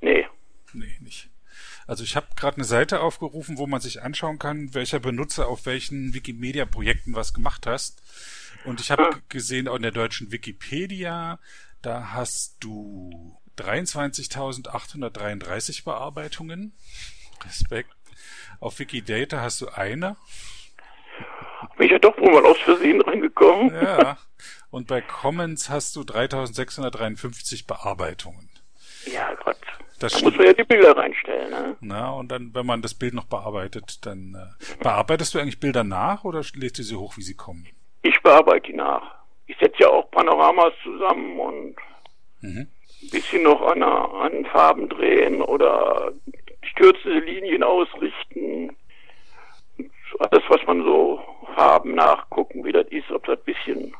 Nee. 0.00 0.26
Nee, 0.72 0.96
nicht. 1.00 1.28
Also 1.90 2.04
ich 2.04 2.14
habe 2.14 2.28
gerade 2.36 2.58
eine 2.58 2.64
Seite 2.64 3.00
aufgerufen, 3.00 3.58
wo 3.58 3.66
man 3.66 3.80
sich 3.80 4.00
anschauen 4.00 4.38
kann, 4.38 4.72
welcher 4.74 5.00
Benutzer 5.00 5.48
auf 5.48 5.66
welchen 5.66 6.14
Wikimedia-Projekten 6.14 7.16
was 7.16 7.34
gemacht 7.34 7.66
hast. 7.66 8.00
Und 8.64 8.80
ich 8.80 8.92
habe 8.92 9.08
Ah. 9.08 9.18
gesehen, 9.28 9.66
auch 9.66 9.74
in 9.74 9.82
der 9.82 9.90
deutschen 9.90 10.30
Wikipedia, 10.30 11.40
da 11.82 12.12
hast 12.12 12.58
du 12.60 13.36
23.833 13.56 15.82
Bearbeitungen. 15.82 16.74
Respekt. 17.44 17.90
Auf 18.60 18.78
Wikidata 18.78 19.40
hast 19.40 19.60
du 19.60 19.68
eine. 19.70 20.16
Bin 21.76 21.86
ich 21.86 21.92
ja 21.92 21.98
doch 21.98 22.16
wohl 22.18 22.32
mal 22.32 22.46
aus 22.46 22.58
Versehen 22.58 23.00
reingekommen. 23.00 23.74
Ja. 23.74 24.16
Und 24.70 24.86
bei 24.86 25.00
Commons 25.00 25.68
hast 25.68 25.96
du 25.96 26.02
3.653 26.02 27.66
Bearbeitungen. 27.66 28.48
Das 30.00 30.14
Da 30.14 30.20
muss 30.22 30.36
man 30.36 30.46
ja 30.46 30.52
die 30.54 30.64
Bilder 30.64 30.96
reinstellen, 30.96 31.50
ne? 31.50 31.76
Na, 31.80 32.10
und 32.10 32.32
dann, 32.32 32.52
wenn 32.54 32.64
man 32.66 32.80
das 32.82 32.94
Bild 32.94 33.14
noch 33.14 33.26
bearbeitet, 33.26 34.04
dann 34.06 34.34
äh, 34.34 34.76
bearbeitest 34.82 35.34
du 35.34 35.38
eigentlich 35.38 35.60
Bilder 35.60 35.84
nach 35.84 36.24
oder 36.24 36.42
lädst 36.54 36.78
du 36.78 36.82
sie 36.82 36.96
hoch, 36.96 37.16
wie 37.18 37.22
sie 37.22 37.34
kommen? 37.36 37.68
Ich 38.02 38.18
bearbeite 38.22 38.68
die 38.68 38.72
nach. 38.76 39.14
Ich 39.46 39.56
setze 39.58 39.76
ja 39.80 39.88
auch 39.90 40.10
Panoramas 40.10 40.72
zusammen 40.82 41.38
und 41.38 41.76
Mhm. 42.42 42.66
ein 43.02 43.10
bisschen 43.10 43.42
noch 43.42 43.60
an, 43.60 43.82
an 43.82 44.46
Farben 44.46 44.88
drehen 44.88 45.42
oder 45.42 46.12
stürzende 46.62 47.18
Linien 47.20 47.62
ausrichten. 47.62 48.74
Alles, 50.18 50.42
was 50.48 50.60
man 50.66 50.82
so 50.82 51.20
Farben 51.54 51.94
nachgucken, 51.94 52.64
wie 52.64 52.72
das 52.72 52.86
ist, 52.88 53.10
ob 53.10 53.24
das 53.26 53.38
ein 53.38 53.44
bisschen, 53.44 53.94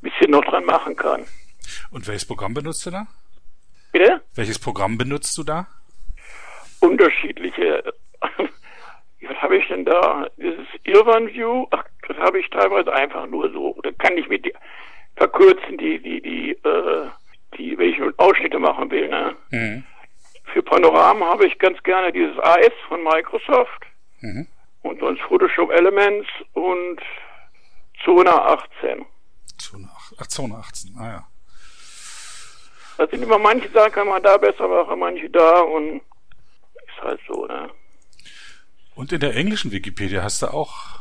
bisschen 0.00 0.30
noch 0.30 0.44
dran 0.44 0.64
machen 0.64 0.94
kann. 0.94 1.24
Und 1.90 2.06
welches 2.06 2.24
Programm 2.26 2.54
benutzt 2.54 2.86
du 2.86 2.90
da? 2.92 3.06
Bitte? 3.92 4.22
Welches 4.34 4.58
Programm 4.58 4.98
benutzt 4.98 5.36
du 5.38 5.42
da? 5.44 5.66
unterschiedliche. 6.80 7.82
Was 8.20 9.36
habe 9.40 9.56
ich 9.56 9.66
denn 9.68 9.86
da? 9.86 10.26
Dieses 10.36 10.66
Irvan 10.82 11.28
View, 11.28 11.66
ach, 11.70 11.84
das 12.06 12.16
habe 12.18 12.38
ich 12.38 12.50
teilweise 12.50 12.92
einfach 12.92 13.26
nur 13.26 13.50
so. 13.52 13.74
Da 13.82 13.90
kann 13.92 14.18
ich 14.18 14.28
mit 14.28 14.52
verkürzen, 15.16 15.78
die, 15.78 15.98
die, 16.02 16.20
die, 16.20 16.50
äh, 16.50 17.08
die, 17.56 17.78
wenn 17.78 17.88
ich 17.88 18.18
Ausschnitte 18.18 18.58
machen 18.58 18.90
will, 18.90 19.08
ne? 19.08 19.34
Mhm. 19.50 19.84
Für 20.52 20.62
Panoramen 20.62 21.24
habe 21.24 21.46
ich 21.46 21.58
ganz 21.58 21.82
gerne 21.84 22.12
dieses 22.12 22.38
AS 22.38 22.72
von 22.88 23.02
Microsoft 23.02 23.82
Mhm. 24.20 24.46
und 24.82 25.00
sonst 25.00 25.20
Photoshop 25.22 25.70
Elements 25.70 26.28
und 26.52 27.00
Zona 28.04 28.44
18. 28.54 29.06
Zone, 29.58 29.88
ach, 30.18 30.26
Zone 30.26 30.54
18, 30.56 30.96
ah 30.98 31.08
ja. 31.08 31.26
Das 32.96 33.10
sind 33.10 33.22
immer 33.22 33.38
manche 33.38 33.68
Sachen 33.70 33.92
kann 33.92 34.08
man 34.08 34.22
da 34.22 34.36
besser 34.36 34.68
machen, 34.68 34.98
manche 34.98 35.28
da 35.30 35.60
und 35.60 35.96
ist 35.96 37.02
halt 37.02 37.20
so, 37.26 37.46
ne? 37.46 37.70
Und 38.94 39.12
in 39.12 39.20
der 39.20 39.34
englischen 39.34 39.72
Wikipedia 39.72 40.22
hast 40.22 40.42
du 40.42 40.46
auch 40.46 41.00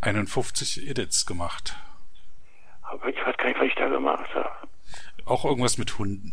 51 0.00 0.88
Edits 0.88 1.26
gemacht. 1.26 1.76
Aber 2.82 3.08
ich 3.08 3.16
weiß 3.26 3.36
gar 3.36 3.48
nicht, 3.48 3.60
was 3.60 3.66
ich 3.66 3.74
da 3.74 3.88
gemacht 3.88 4.34
habe. 4.34 4.50
Auch 5.26 5.44
irgendwas 5.44 5.76
mit 5.76 5.98
Hunden. 5.98 6.32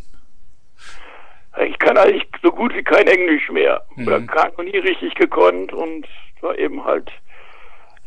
Ich 1.67 1.77
kann 1.79 1.97
eigentlich 1.97 2.27
so 2.41 2.51
gut 2.51 2.73
wie 2.73 2.83
kein 2.83 3.07
Englisch 3.07 3.49
mehr. 3.49 3.85
Mhm. 3.95 4.07
Oder 4.07 4.21
gar 4.21 4.49
noch 4.51 4.63
nie 4.63 4.77
richtig 4.77 5.15
gekonnt 5.15 5.73
und 5.73 6.07
war 6.41 6.57
eben 6.57 6.83
halt 6.83 7.11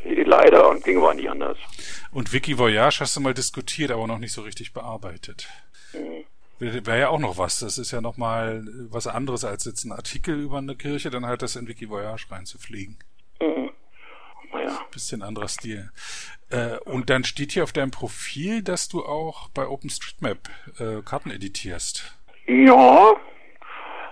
leider 0.05 0.69
und 0.69 0.85
ging 0.85 1.03
war 1.03 1.15
nicht 1.15 1.29
anders. 1.29 1.59
Und 2.13 2.33
Wiki 2.33 2.59
Voyage 2.59 3.01
hast 3.01 3.17
du 3.17 3.21
mal 3.21 3.35
diskutiert, 3.35 3.91
aber 3.91 4.07
noch 4.07 4.19
nicht 4.19 4.33
so 4.33 4.43
richtig 4.43 4.73
bearbeitet. 4.73 5.49
Mhm. 5.93 6.25
Wäre 6.59 6.87
wär 6.87 6.97
ja 6.97 7.09
auch 7.09 7.19
noch 7.19 7.39
was. 7.39 7.61
Das 7.61 7.79
ist 7.79 7.91
ja 7.91 8.01
noch 8.01 8.17
mal 8.17 8.65
was 8.91 9.07
anderes 9.07 9.45
als 9.45 9.65
jetzt 9.65 9.85
ein 9.85 9.93
Artikel 9.93 10.41
über 10.41 10.59
eine 10.59 10.75
Kirche, 10.75 11.11
dann 11.11 11.27
halt 11.27 11.43
das 11.43 11.57
in 11.57 11.69
Wiki 11.69 11.89
Voyage 11.91 12.31
reinzufliegen. 12.31 12.97
Mhm. 13.41 13.71
ja. 14.53 14.81
Bisschen 14.91 15.23
anderer 15.23 15.49
Stil. 15.49 15.91
Äh, 16.51 16.79
und 16.85 17.11
dann 17.11 17.25
steht 17.25 17.53
hier 17.53 17.65
auf 17.65 17.73
deinem 17.73 17.91
Profil, 17.91 18.63
dass 18.63 18.89
du 18.89 19.05
auch 19.05 19.49
bei 19.51 19.67
OpenStreetMap 19.67 20.39
äh, 20.79 21.03
Karten 21.03 21.31
editierst. 21.31 22.17
Ja, 22.47 23.17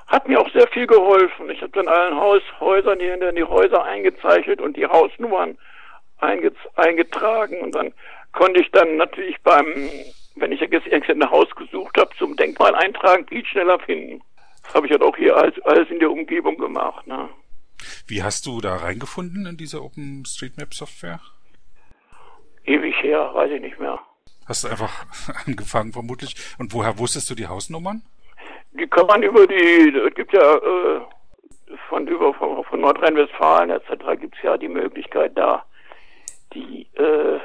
hat 0.06 0.28
mir 0.28 0.40
auch 0.40 0.50
sehr 0.52 0.68
viel 0.68 0.86
geholfen. 0.86 1.48
Ich 1.50 1.62
habe 1.62 1.72
dann 1.72 1.88
allen 1.88 2.14
Haushäusern 2.14 3.00
hier 3.00 3.14
in 3.14 3.36
die 3.36 3.44
Häuser 3.44 3.84
eingezeichnet 3.84 4.60
und 4.60 4.76
die 4.76 4.86
Hausnummern 4.86 5.56
eingetragen 6.18 7.60
und 7.60 7.74
dann 7.74 7.92
konnte 8.32 8.60
ich 8.60 8.70
dann 8.70 8.96
natürlich 8.96 9.36
beim, 9.42 9.66
wenn 10.36 10.52
ich 10.52 10.60
jetzt 10.60 10.90
ein 10.92 11.30
Haus 11.30 11.48
gesucht 11.54 11.96
habe, 11.98 12.10
zum 12.18 12.36
Denkmal 12.36 12.74
eintragen, 12.74 13.26
viel 13.26 13.44
schneller 13.44 13.78
finden. 13.80 14.22
Das 14.64 14.74
habe 14.74 14.86
ich 14.86 14.92
halt 14.92 15.02
auch 15.02 15.16
hier 15.16 15.36
alles, 15.36 15.60
alles 15.64 15.88
in 15.90 16.00
der 16.00 16.10
Umgebung 16.10 16.56
gemacht. 16.56 17.06
Ne? 17.06 17.28
Wie 18.06 18.22
hast 18.22 18.46
du 18.46 18.60
da 18.60 18.76
reingefunden 18.76 19.46
in 19.46 19.56
diese 19.56 19.82
OpenStreetMap-Software? 19.82 21.20
Ewig 22.64 22.94
her, 23.02 23.30
weiß 23.34 23.50
ich 23.52 23.60
nicht 23.60 23.78
mehr. 23.78 24.00
Hast 24.46 24.64
du 24.64 24.68
einfach 24.68 25.06
angefangen 25.46 25.92
vermutlich. 25.92 26.34
Und 26.58 26.72
woher 26.72 26.98
wusstest 26.98 27.30
du 27.30 27.34
die 27.34 27.46
Hausnummern? 27.46 28.02
Die 28.72 28.86
kann 28.86 29.06
man 29.06 29.22
über 29.22 29.46
die, 29.46 29.94
es 30.08 30.14
gibt 30.14 30.32
ja 30.32 30.56
äh, 30.56 31.00
von 31.88 32.06
über 32.06 32.34
von, 32.34 32.64
von 32.64 32.80
Nordrhein-Westfalen 32.80 33.70
etc. 33.70 34.20
gibt 34.20 34.36
es 34.36 34.42
ja 34.42 34.56
die 34.56 34.68
Möglichkeit 34.68 35.36
da 35.36 35.64
die 36.52 36.86
äh, 36.94 37.40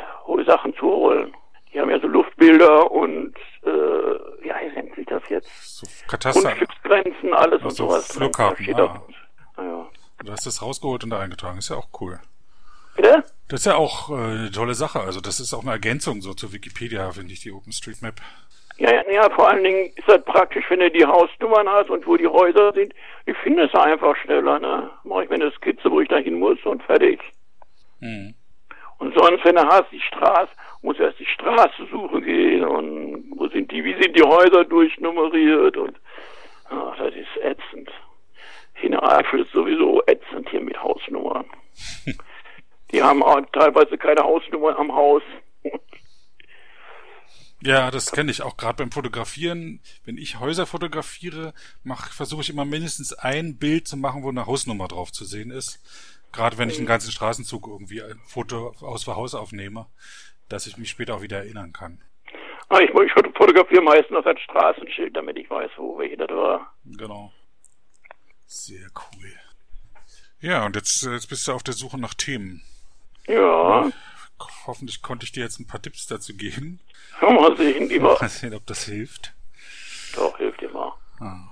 Sachen 0.46 0.74
zu 0.76 0.88
holen. 0.88 1.34
Die 1.74 1.80
haben 1.80 1.90
ja 1.90 2.00
so 2.00 2.08
Luftbilder 2.08 2.92
und 2.92 3.36
äh, 3.64 3.70
wie 3.70 4.76
nennt 4.76 4.96
sich 4.96 5.06
das 5.06 5.22
jetzt? 5.30 5.80
So 5.80 5.88
Kataster. 6.08 6.42
Grundstücksgrenzen, 6.42 7.34
alles 7.34 7.62
und 7.62 7.72
so 7.72 7.88
sowas. 7.88 8.12
Flugkarten, 8.12 8.76
ah. 8.76 9.02
ja. 9.58 9.88
Du 10.24 10.32
hast 10.32 10.46
das 10.46 10.62
rausgeholt 10.62 11.04
und 11.04 11.12
da 11.12 11.20
eingetragen. 11.20 11.60
Ist 11.60 11.70
ja 11.70 11.78
auch 11.78 11.90
cool. 12.02 12.20
Bitte? 12.96 13.24
Das 13.48 13.62
ist 13.62 13.66
ja 13.66 13.76
auch 13.76 14.10
äh, 14.10 14.14
eine 14.14 14.52
tolle 14.52 14.74
Sache. 14.74 15.00
Also 15.00 15.22
das 15.22 15.40
ist 15.40 15.54
auch 15.54 15.62
eine 15.62 15.72
Ergänzung 15.72 16.22
so 16.22 16.34
zur 16.34 16.54
Wikipedia, 16.54 17.12
finde 17.12 17.34
ich, 17.34 17.42
die 17.42 17.52
OpenStreetMap. 17.52 18.16
Ja, 18.78 18.94
ja, 18.94 19.12
ja, 19.12 19.30
vor 19.32 19.50
allen 19.50 19.64
Dingen 19.64 19.92
ist 19.96 20.08
das 20.08 20.24
praktisch, 20.24 20.64
wenn 20.70 20.80
du 20.80 20.90
die 20.90 21.06
Hausnummern 21.06 21.68
hast 21.68 21.90
und 21.90 22.08
wo 22.08 22.16
die 22.16 22.28
Häuser 22.28 22.72
sind. 22.74 22.94
Ich 23.26 23.38
finde 23.38 23.66
es 23.66 23.74
einfach 23.74 24.16
schneller, 24.16 24.60
ne? 24.60 24.90
Mach 25.04 25.22
ich 25.22 25.30
mir 25.30 25.36
eine 25.36 25.52
Skizze, 25.52 25.92
wo 25.92 26.00
ich 26.00 26.08
da 26.08 26.18
hin 26.18 26.40
muss 26.40 26.58
und 26.64 26.82
fertig. 26.84 27.20
Hm. 28.00 28.34
Und 29.00 29.18
sonst, 29.18 29.44
wenn 29.44 29.56
du 29.56 29.66
hast, 29.66 29.92
die 29.92 30.00
Straße, 30.00 30.52
muss 30.82 31.00
erst 31.00 31.20
die 31.20 31.26
Straße 31.26 31.88
suchen 31.92 32.24
gehen 32.24 32.64
und 32.64 33.26
wo 33.36 33.48
sind 33.48 33.72
die, 33.72 33.84
wie 33.84 34.02
sind 34.02 34.16
die 34.18 34.24
Häuser 34.24 34.64
durchnummeriert 34.66 35.78
und 35.78 36.00
ach, 36.70 36.98
das 36.98 37.14
ist 37.14 37.44
ätzend. 37.44 37.90
Hintereifel 38.74 39.42
ist 39.42 39.52
sowieso 39.52 40.02
ätzend 40.08 40.50
hier 40.50 40.62
mit 40.62 40.82
Hausnummern. 40.82 41.46
die 42.92 43.04
haben 43.04 43.22
auch 43.24 43.42
teilweise 43.52 43.98
keine 43.98 44.24
Hausnummern 44.24 44.76
am 44.76 44.94
Haus. 44.94 45.24
Ja, 47.62 47.92
das 47.92 48.14
kenne 48.14 48.32
ich 48.32 48.42
auch 48.42 48.56
gerade 48.56 48.78
beim 48.78 48.92
Fotografieren. 48.92 49.82
Wenn 50.06 50.18
ich 50.18 50.40
Häuser 50.40 50.66
fotografiere, 50.66 51.54
versuche 52.12 52.42
ich 52.42 52.50
immer 52.50 52.64
mindestens 52.64 53.12
ein 53.12 53.58
Bild 53.58 53.86
zu 53.86 53.98
machen, 53.98 54.24
wo 54.24 54.30
eine 54.30 54.46
Hausnummer 54.46 54.88
drauf 54.88 55.12
zu 55.12 55.26
sehen 55.26 55.52
ist. 55.52 55.82
Gerade 56.32 56.58
wenn 56.58 56.70
ich 56.70 56.78
einen 56.78 56.86
ganzen 56.86 57.12
Straßenzug 57.12 57.68
irgendwie 57.68 58.02
ein 58.02 58.20
Foto 58.26 58.74
aus 58.80 59.04
dem 59.04 59.16
Haus 59.16 59.36
aufnehme, 59.36 59.88
dass 60.50 60.68
ich 60.68 60.78
mich 60.78 60.90
später 60.90 61.16
auch 61.16 61.22
wieder 61.22 61.38
erinnern 61.38 61.74
kann. 61.74 62.02
Ah, 62.70 62.80
ich, 62.80 62.90
ich 62.90 63.12
fotografiere 63.14 63.82
meistens 63.82 64.16
auf 64.18 64.26
ein 64.26 64.38
Straßenschild, 64.38 65.16
damit 65.16 65.38
ich 65.38 65.50
weiß, 65.50 65.72
wo 65.78 65.98
welche 65.98 66.18
das 66.18 66.30
war. 66.30 66.74
Genau. 66.86 67.32
Sehr 68.46 68.88
cool. 68.96 69.32
Ja, 70.42 70.66
und 70.66 70.76
jetzt, 70.76 71.04
jetzt 71.04 71.30
bist 71.30 71.48
du 71.48 71.54
auf 71.54 71.64
der 71.64 71.74
Suche 71.74 72.00
nach 72.00 72.14
Themen. 72.14 72.62
Ja. 73.28 73.92
hoffentlich 74.66 75.02
konnte 75.02 75.26
ich 75.26 75.32
dir 75.32 75.44
jetzt 75.44 75.60
ein 75.60 75.68
paar 75.68 75.82
Tipps 75.82 76.08
dazu 76.08 76.36
geben. 76.36 76.80
Mal 77.22 77.58
sehen, 77.58 77.90
lieber. 77.90 78.18
Mal 78.20 78.30
sehen, 78.30 78.54
ob 78.54 78.66
das 78.68 78.86
hilft. 78.86 79.34
Doch, 80.16 80.38
hilft 80.38 80.62
immer. 80.62 80.98
Ah. 81.20 81.50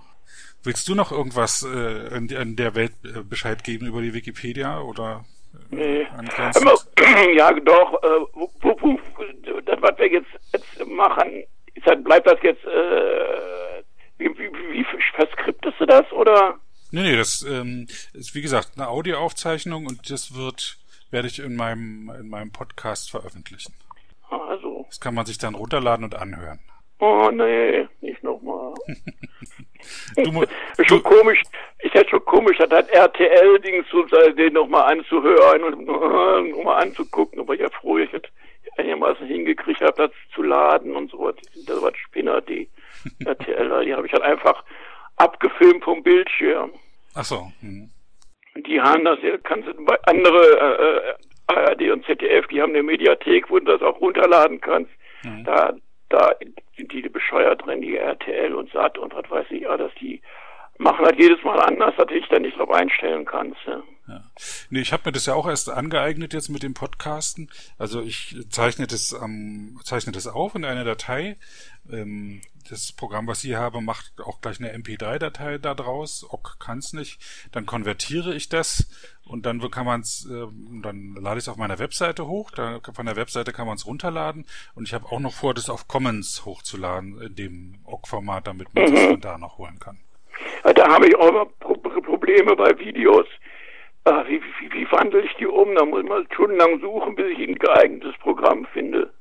Willst 0.63 0.87
du 0.87 0.95
noch 0.95 1.11
irgendwas 1.11 1.63
äh, 1.63 2.15
in, 2.15 2.29
in, 2.29 2.55
der 2.55 2.75
Welt 2.75 2.93
äh, 3.03 3.21
Bescheid 3.21 3.63
geben 3.63 3.87
über 3.87 4.01
die 4.01 4.13
Wikipedia 4.13 4.81
oder? 4.81 5.25
Nee. 5.69 6.07
Ja, 7.35 7.51
doch. 7.53 8.03
Äh, 8.03 9.61
das, 9.65 9.81
was 9.81 9.97
wir 9.97 10.11
jetzt, 10.11 10.27
jetzt 10.53 10.87
machen, 10.87 11.43
ist, 11.73 12.03
bleibt 12.03 12.27
das 12.27 12.37
jetzt, 12.43 12.63
äh, 12.65 13.83
wie, 14.17 14.29
wie, 14.37 14.51
wie 14.71 14.85
verskriptest 15.15 15.79
du 15.79 15.85
das 15.85 16.11
oder? 16.11 16.55
Nee, 16.91 17.03
nee, 17.03 17.17
das 17.17 17.43
ähm, 17.43 17.87
ist 18.13 18.33
wie 18.33 18.41
gesagt 18.41 18.71
eine 18.75 18.87
Audioaufzeichnung 18.87 19.85
und 19.85 20.09
das 20.09 20.35
wird, 20.35 20.77
werde 21.11 21.27
ich 21.27 21.39
in 21.39 21.55
meinem, 21.55 22.11
in 22.19 22.29
meinem 22.29 22.51
Podcast 22.51 23.11
veröffentlichen. 23.11 23.73
Also. 24.29 24.85
Das 24.87 24.99
kann 24.99 25.13
man 25.13 25.25
sich 25.25 25.37
dann 25.37 25.55
runterladen 25.55 26.05
und 26.05 26.15
anhören. 26.15 26.59
Oh 26.99 27.29
nee, 27.31 27.87
nicht 28.01 28.23
nochmal. 28.23 28.73
du, 30.15 30.45
schon 30.85 31.03
komisch, 31.03 31.41
ist 31.79 31.93
ja 31.93 32.07
schon 32.07 32.23
komisch, 32.25 32.57
das 32.57 32.69
hat 32.69 32.89
RTL-Dings 32.89 33.85
den 34.35 34.53
nochmal 34.53 34.93
anzuhören 34.93 35.63
und 35.63 35.85
nochmal 35.85 36.83
anzugucken, 36.83 37.39
aber 37.39 37.53
ich 37.53 37.61
ja 37.61 37.69
froh, 37.69 37.97
ich 37.97 38.11
hätte 38.11 38.29
einigermaßen 38.77 39.27
hingekriegt 39.27 39.81
habe, 39.81 40.07
das 40.07 40.11
zu 40.33 40.43
laden 40.43 40.95
und 40.95 41.11
so 41.11 41.19
was. 41.19 41.35
Das 41.65 41.81
war 41.81 41.91
Spinner, 41.95 42.41
die 42.41 42.69
RTL, 43.25 43.85
die 43.85 43.93
habe 43.93 44.07
ich 44.07 44.13
halt 44.13 44.23
einfach 44.23 44.63
abgefilmt 45.17 45.83
vom 45.83 46.03
Bildschirm. 46.03 46.71
Ach 47.15 47.25
so. 47.25 47.51
Hm. 47.61 47.89
Die 48.67 48.81
haben 48.81 49.05
das, 49.05 49.19
kannst 49.43 49.67
du 49.67 49.85
bei 49.85 49.97
andere 50.05 51.17
äh, 51.47 51.53
ARD 51.53 51.91
und 51.91 52.05
ZDF, 52.05 52.47
die 52.47 52.61
haben 52.61 52.73
eine 52.73 52.83
Mediathek, 52.83 53.49
wo 53.49 53.59
du 53.59 53.65
das 53.65 53.81
auch 53.81 53.99
runterladen 54.01 54.59
kannst. 54.59 54.91
Mhm. 55.23 55.43
Da 55.43 55.73
da 56.09 56.31
die 56.87 57.07
bescheuert 57.09 57.65
drin, 57.65 57.81
die 57.81 57.97
RTL 57.97 58.53
und 58.53 58.71
SAT 58.71 58.97
und 58.97 59.13
was 59.13 59.29
weiß 59.29 59.47
ich 59.51 59.69
alles, 59.69 59.91
die 59.99 60.21
machen 60.77 61.05
halt 61.05 61.19
jedes 61.19 61.43
Mal 61.43 61.59
anders, 61.59 61.95
dass 61.97 62.11
ich 62.11 62.27
da 62.29 62.39
nicht 62.39 62.57
drauf 62.57 62.71
einstellen 62.71 63.25
kannst. 63.25 63.59
Ja. 63.65 63.81
Ja. 64.07 64.23
Nee, 64.69 64.79
ich 64.79 64.93
habe 64.93 65.03
mir 65.05 65.11
das 65.11 65.25
ja 65.25 65.33
auch 65.33 65.47
erst 65.47 65.69
angeeignet 65.69 66.33
jetzt 66.33 66.47
mit 66.47 66.63
dem 66.63 66.73
Podcasten. 66.73 67.49
Also 67.77 68.01
ich 68.01 68.37
zeichne 68.49 68.87
das, 68.87 69.11
ähm, 69.11 69.79
zeichne 69.83 70.13
das 70.13 70.27
auf 70.27 70.55
in 70.55 70.63
einer 70.63 70.85
Datei. 70.85 71.35
Ähm, 71.91 72.41
das 72.69 72.91
Programm, 72.91 73.27
was 73.27 73.43
ich 73.43 73.55
habe, 73.55 73.81
macht 73.81 74.11
auch 74.19 74.41
gleich 74.41 74.59
eine 74.59 74.75
MP3-Datei 74.75 75.57
da 75.57 75.73
draus. 75.73 76.25
Ok 76.29 76.59
kann 76.59 76.79
es 76.79 76.93
nicht. 76.93 77.19
Dann 77.51 77.65
konvertiere 77.65 78.33
ich 78.33 78.49
das 78.49 78.89
und 79.25 79.45
dann 79.45 79.59
kann 79.71 79.85
man 79.85 80.01
es, 80.01 80.29
äh, 80.29 80.47
dann 80.81 81.15
lade 81.15 81.37
ich 81.37 81.45
es 81.45 81.49
auf 81.49 81.57
meiner 81.57 81.79
Webseite 81.79 82.27
hoch. 82.27 82.51
Da, 82.51 82.79
von 82.93 83.05
der 83.05 83.15
Webseite 83.15 83.53
kann 83.53 83.67
man 83.67 83.75
es 83.75 83.85
runterladen. 83.85 84.45
Und 84.75 84.87
ich 84.87 84.93
habe 84.93 85.05
auch 85.05 85.19
noch 85.19 85.33
vor, 85.33 85.53
das 85.53 85.69
auf 85.69 85.87
Commons 85.87 86.45
hochzuladen, 86.45 87.21
in 87.21 87.35
dem 87.35 87.75
OGG-Format, 87.85 88.47
damit 88.47 88.73
man 88.73 88.85
mhm. 88.85 88.95
das 88.95 89.05
von 89.05 89.21
da 89.21 89.37
noch 89.37 89.57
holen 89.57 89.79
kann. 89.79 89.97
Da 90.63 90.87
habe 90.89 91.07
ich 91.07 91.15
auch 91.15 91.47
Probleme 92.03 92.55
bei 92.55 92.77
Videos 92.77 93.25
ach, 94.07 94.27
wie, 94.27 94.41
wie, 94.41 94.73
wie 94.73 94.91
wandle 94.91 95.21
ich 95.21 95.33
die 95.35 95.47
um? 95.47 95.75
Da 95.75 95.85
muss 95.85 96.03
man 96.03 96.25
stundenlang 96.33 96.79
suchen, 96.79 97.15
bis 97.15 97.37
ich 97.37 97.47
ein 97.47 97.55
geeignetes 97.55 98.15
Programm 98.19 98.65
finde. 98.73 99.11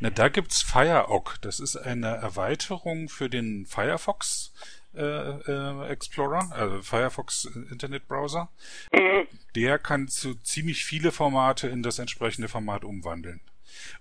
Na, 0.00 0.10
da 0.10 0.28
gibt's 0.28 0.62
FireOg. 0.62 1.36
Das 1.40 1.60
ist 1.60 1.76
eine 1.76 2.08
Erweiterung 2.08 3.08
für 3.08 3.28
den 3.28 3.66
Firefox 3.66 4.52
äh, 4.94 5.02
äh, 5.02 5.88
Explorer, 5.88 6.50
also 6.52 6.82
Firefox 6.82 7.44
Internetbrowser. 7.70 8.48
Mhm. 8.92 9.26
Der 9.54 9.78
kann 9.78 10.08
zu 10.08 10.34
ziemlich 10.36 10.84
viele 10.84 11.12
Formate 11.12 11.68
in 11.68 11.82
das 11.82 11.98
entsprechende 11.98 12.48
Format 12.48 12.84
umwandeln. 12.84 13.40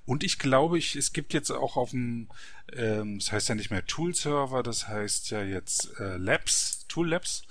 Und 0.05 0.23
ich 0.23 0.39
glaube, 0.39 0.77
ich, 0.77 0.95
es 0.95 1.13
gibt 1.13 1.33
jetzt 1.33 1.51
auch 1.51 1.77
auf 1.77 1.91
dem, 1.91 2.29
ähm, 2.73 3.19
das 3.19 3.31
heißt 3.31 3.49
ja 3.49 3.55
nicht 3.55 3.69
mehr 3.69 3.85
Tool 3.85 4.15
Server, 4.15 4.63
das 4.63 4.87
heißt 4.87 5.29
ja 5.31 5.43
jetzt 5.43 5.91
äh, 5.99 6.17
Labs, 6.17 6.85
Tool 6.87 7.09
Labs. 7.09 7.43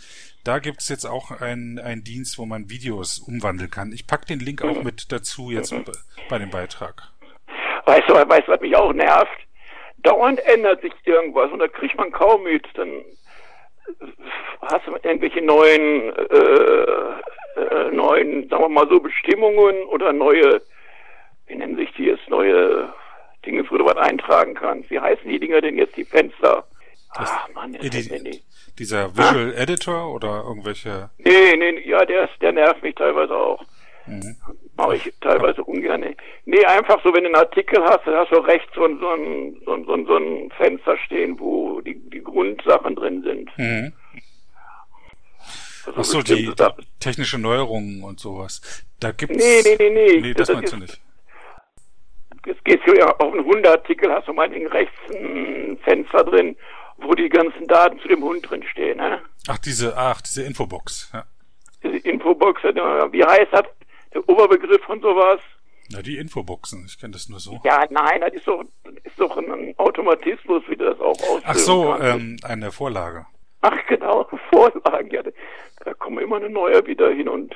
Da 0.44 0.58
gibt's 0.58 0.88
jetzt 0.88 1.06
auch 1.06 1.30
einen, 1.30 2.04
Dienst, 2.04 2.38
wo 2.38 2.46
man 2.46 2.70
Videos 2.70 3.18
umwandeln 3.18 3.70
kann. 3.70 3.92
Ich 3.92 4.06
pack 4.06 4.26
den 4.26 4.40
Link 4.40 4.62
auch 4.62 4.82
mit 4.82 5.12
dazu 5.12 5.50
jetzt 5.50 5.72
mhm. 5.72 5.84
bei 6.28 6.38
dem 6.38 6.50
Beitrag. 6.50 7.12
Weißt 7.86 8.08
du, 8.08 8.14
weißt 8.14 8.48
du, 8.48 8.52
was 8.52 8.60
mich 8.60 8.76
auch 8.76 8.92
nervt? 8.92 9.38
Dauernd 9.98 10.44
ändert 10.46 10.82
sich 10.82 10.92
irgendwas 11.04 11.50
und 11.52 11.60
da 11.60 11.68
kriegt 11.68 11.96
man 11.96 12.10
kaum 12.12 12.42
mit. 12.42 12.66
Dann 12.74 13.04
hast 14.62 14.86
du 14.86 14.92
irgendwelche 14.92 15.40
neuen, 15.40 16.12
äh, 16.12 17.60
äh, 17.60 17.90
neuen, 17.92 18.48
sagen 18.48 18.64
wir 18.64 18.68
mal 18.68 18.88
so, 18.88 19.00
Bestimmungen 19.00 19.84
oder 19.86 20.12
neue, 20.12 20.60
wie 21.46 21.54
nennen 21.54 21.76
sich 21.76 21.92
die 21.94 22.06
jetzt, 22.06 22.28
neue 22.28 22.92
Dinge, 23.44 23.64
wo 23.70 23.78
du 23.78 23.84
was 23.84 23.96
eintragen 23.96 24.54
kannst. 24.54 24.90
Wie 24.90 24.98
heißen 24.98 25.28
die 25.28 25.38
Dinger 25.38 25.60
denn 25.60 25.78
jetzt, 25.78 25.96
die 25.96 26.04
Fenster? 26.04 26.66
Ach 27.10 27.48
Mann, 27.54 27.72
jetzt 27.80 28.10
die, 28.10 28.42
dieser 28.78 29.16
Visual 29.16 29.54
ah? 29.56 29.62
Editor 29.62 30.12
oder 30.12 30.44
irgendwelche? 30.46 31.10
Nee, 31.18 31.56
nee, 31.56 31.88
ja, 31.88 32.04
der, 32.04 32.28
der 32.40 32.52
nervt 32.52 32.82
mich 32.82 32.96
teilweise 32.96 33.34
auch. 33.34 33.64
Mhm. 34.06 34.36
Mache 34.76 34.96
ich 34.96 35.12
teilweise 35.20 35.64
ungern. 35.64 36.04
Nee, 36.44 36.64
einfach 36.64 37.02
so, 37.02 37.12
wenn 37.14 37.24
du 37.24 37.26
einen 37.26 37.36
Artikel 37.36 37.82
hast, 37.82 38.06
dann 38.06 38.14
hast 38.14 38.30
du 38.30 38.36
rechts 38.36 38.68
so, 38.74 38.82
so, 38.98 39.10
ein, 39.10 39.56
so, 39.64 39.84
so, 39.84 40.06
so 40.06 40.16
ein 40.16 40.50
Fenster 40.56 40.96
stehen, 40.98 41.38
wo 41.40 41.80
die, 41.80 41.98
die 42.10 42.22
Grundsachen 42.22 42.94
drin 42.94 43.22
sind. 43.22 43.50
Mhm. 43.58 43.92
Das 45.86 45.94
Ach 45.96 46.04
so, 46.04 46.22
die, 46.22 46.46
die 46.46 46.54
technische 46.98 47.38
Neuerungen 47.38 48.02
und 48.02 48.18
sowas. 48.18 48.84
Da 49.00 49.12
gibt's. 49.12 49.36
Nee, 49.36 49.62
nee, 49.64 49.76
nee, 49.78 49.90
nee. 49.90 50.20
Nee, 50.20 50.34
das, 50.34 50.48
das 50.48 50.56
meinst 50.56 50.72
ist, 50.72 50.78
du 50.78 50.82
nicht. 50.82 51.00
Es 52.48 52.64
geht 52.64 52.80
ja 52.96 53.08
auf 53.16 53.32
einen 53.32 53.44
Hundeartikel, 53.44 54.10
hast 54.12 54.28
du 54.28 54.32
meinetwegen 54.32 54.68
rechts 54.68 54.94
ein 55.10 55.78
Fenster 55.82 56.22
drin, 56.24 56.56
wo 56.98 57.12
die 57.14 57.28
ganzen 57.28 57.66
Daten 57.66 57.98
zu 58.00 58.08
dem 58.08 58.22
Hund 58.22 58.48
drin 58.48 58.62
stehen, 58.70 58.98
ne? 58.98 59.20
Ach, 59.48 59.58
diese, 59.58 59.96
ach, 59.96 60.20
diese 60.20 60.44
Infobox, 60.44 61.10
ja. 61.12 61.24
Diese 61.82 62.08
Infobox, 62.08 62.62
wie 62.62 63.24
heißt 63.24 63.52
das? 63.52 63.64
Oberbegriff 64.18 64.82
von 64.82 65.00
sowas? 65.00 65.40
Na, 65.90 66.02
die 66.02 66.18
Infoboxen, 66.18 66.84
ich 66.86 66.98
kenne 66.98 67.12
das 67.12 67.28
nur 67.28 67.38
so. 67.38 67.60
Ja, 67.64 67.84
nein, 67.90 68.20
das 68.20 68.34
ist 68.34 68.48
doch, 68.48 68.64
ist 69.04 69.20
doch 69.20 69.36
ein 69.36 69.74
Automatismus, 69.78 70.62
wie 70.68 70.76
das 70.76 70.98
auch 70.98 71.10
aussieht. 71.10 71.44
Ach 71.44 71.54
so, 71.54 71.96
ähm, 72.00 72.36
eine 72.42 72.72
Vorlage. 72.72 73.26
Ach 73.62 73.86
genau, 73.86 74.28
Vorlagen, 74.50 75.10
ja, 75.10 75.22
da 75.84 75.94
kommen 75.94 76.18
immer 76.18 76.36
eine 76.36 76.50
neue 76.50 76.84
wieder 76.86 77.10
hin 77.10 77.28
und 77.28 77.54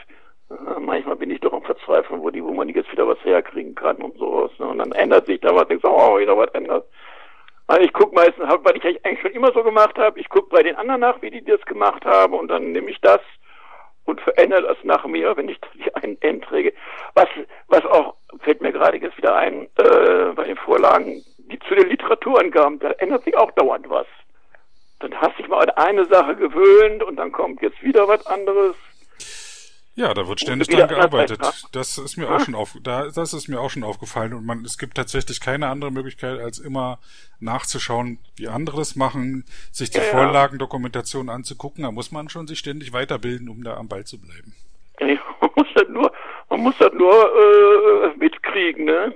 äh, 0.50 0.80
manchmal 0.80 1.16
bin 1.16 1.30
ich 1.30 1.40
doch 1.40 1.52
am 1.52 1.62
Verzweifeln, 1.62 2.20
wo 2.20 2.30
die, 2.30 2.42
wo 2.42 2.52
man 2.52 2.68
jetzt 2.68 2.90
wieder 2.92 3.06
was 3.06 3.22
herkriegen 3.24 3.74
kann 3.74 3.96
und 3.96 4.16
sowas. 4.16 4.50
Ne? 4.58 4.66
Und 4.66 4.78
dann 4.78 4.92
ändert 4.92 5.26
sich 5.26 5.40
da 5.40 5.54
was, 5.54 5.66
denkst 5.68 5.84
oh, 5.84 6.18
wieder 6.18 6.36
was 6.36 6.50
ändert. 6.54 6.86
Also 7.66 7.82
ich 7.82 7.92
gucke 7.92 8.14
meistens, 8.14 8.44
weil 8.48 8.76
ich 8.76 8.84
eigentlich 8.84 9.20
schon 9.20 9.30
immer 9.30 9.52
so 9.52 9.62
gemacht 9.62 9.96
habe, 9.96 10.18
ich 10.18 10.28
gucke 10.28 10.48
bei 10.48 10.62
den 10.62 10.74
anderen 10.74 11.02
nach, 11.02 11.22
wie 11.22 11.30
die 11.30 11.44
das 11.44 11.60
gemacht 11.62 12.04
haben 12.04 12.34
und 12.34 12.48
dann 12.48 12.72
nehme 12.72 12.90
ich 12.90 13.00
das 13.00 13.20
und 14.04 14.20
verändere 14.20 14.62
das 14.62 14.78
nach 14.82 15.04
mir, 15.06 15.36
wenn 15.36 15.48
ich 15.48 15.58
die 15.74 15.94
einen 15.94 16.18
einträge. 16.22 16.72
Was, 17.14 17.28
was 17.68 17.84
auch, 17.86 18.14
fällt 18.40 18.60
mir 18.60 18.72
gerade 18.72 18.98
jetzt 18.98 19.16
wieder 19.16 19.36
ein, 19.36 19.68
äh, 19.76 20.32
bei 20.34 20.44
den 20.44 20.56
Vorlagen, 20.56 21.22
die 21.38 21.58
zu 21.60 21.74
den 21.74 21.88
Literaturangaben, 21.88 22.78
da 22.78 22.90
ändert 22.92 23.24
sich 23.24 23.36
auch 23.36 23.50
dauernd 23.52 23.88
was. 23.88 24.06
Dann 25.00 25.14
hast 25.20 25.38
dich 25.38 25.48
mal 25.48 25.62
an 25.62 25.70
eine 25.70 26.04
Sache 26.06 26.36
gewöhnt 26.36 27.02
und 27.02 27.16
dann 27.16 27.32
kommt 27.32 27.62
jetzt 27.62 27.82
wieder 27.82 28.06
was 28.06 28.26
anderes. 28.26 28.76
Ja, 30.00 30.14
da 30.14 30.26
wird 30.26 30.40
ständig 30.40 30.68
dran 30.68 30.88
gearbeitet. 30.88 31.40
Das 31.72 31.98
ist 31.98 32.16
mir 32.16 32.30
auch 32.30 32.40
schon 32.40 32.54
auf, 32.54 32.74
da, 32.82 33.10
das 33.14 33.34
ist 33.34 33.48
mir 33.48 33.60
auch 33.60 33.68
schon 33.68 33.84
aufgefallen 33.84 34.32
und 34.32 34.46
man, 34.46 34.64
es 34.64 34.78
gibt 34.78 34.94
tatsächlich 34.94 35.42
keine 35.42 35.68
andere 35.68 35.90
Möglichkeit, 35.90 36.40
als 36.40 36.58
immer 36.58 36.98
nachzuschauen, 37.38 38.18
wie 38.36 38.48
andere 38.48 38.78
das 38.78 38.96
machen, 38.96 39.44
sich 39.70 39.90
die 39.90 39.98
ja, 39.98 40.04
Vorlagendokumentation 40.04 41.28
anzugucken. 41.28 41.84
Da 41.84 41.90
muss 41.90 42.12
man 42.12 42.30
schon 42.30 42.46
sich 42.46 42.58
ständig 42.58 42.94
weiterbilden, 42.94 43.50
um 43.50 43.62
da 43.62 43.76
am 43.76 43.88
Ball 43.88 44.04
zu 44.04 44.18
bleiben. 44.18 44.54
man 45.40 45.50
muss 45.54 45.68
das 45.74 45.88
nur, 45.90 46.10
man 46.48 46.60
muss 46.60 46.78
das 46.78 46.92
nur 46.94 47.12
äh, 47.12 48.16
mitkriegen, 48.16 48.86
ne? 48.86 49.14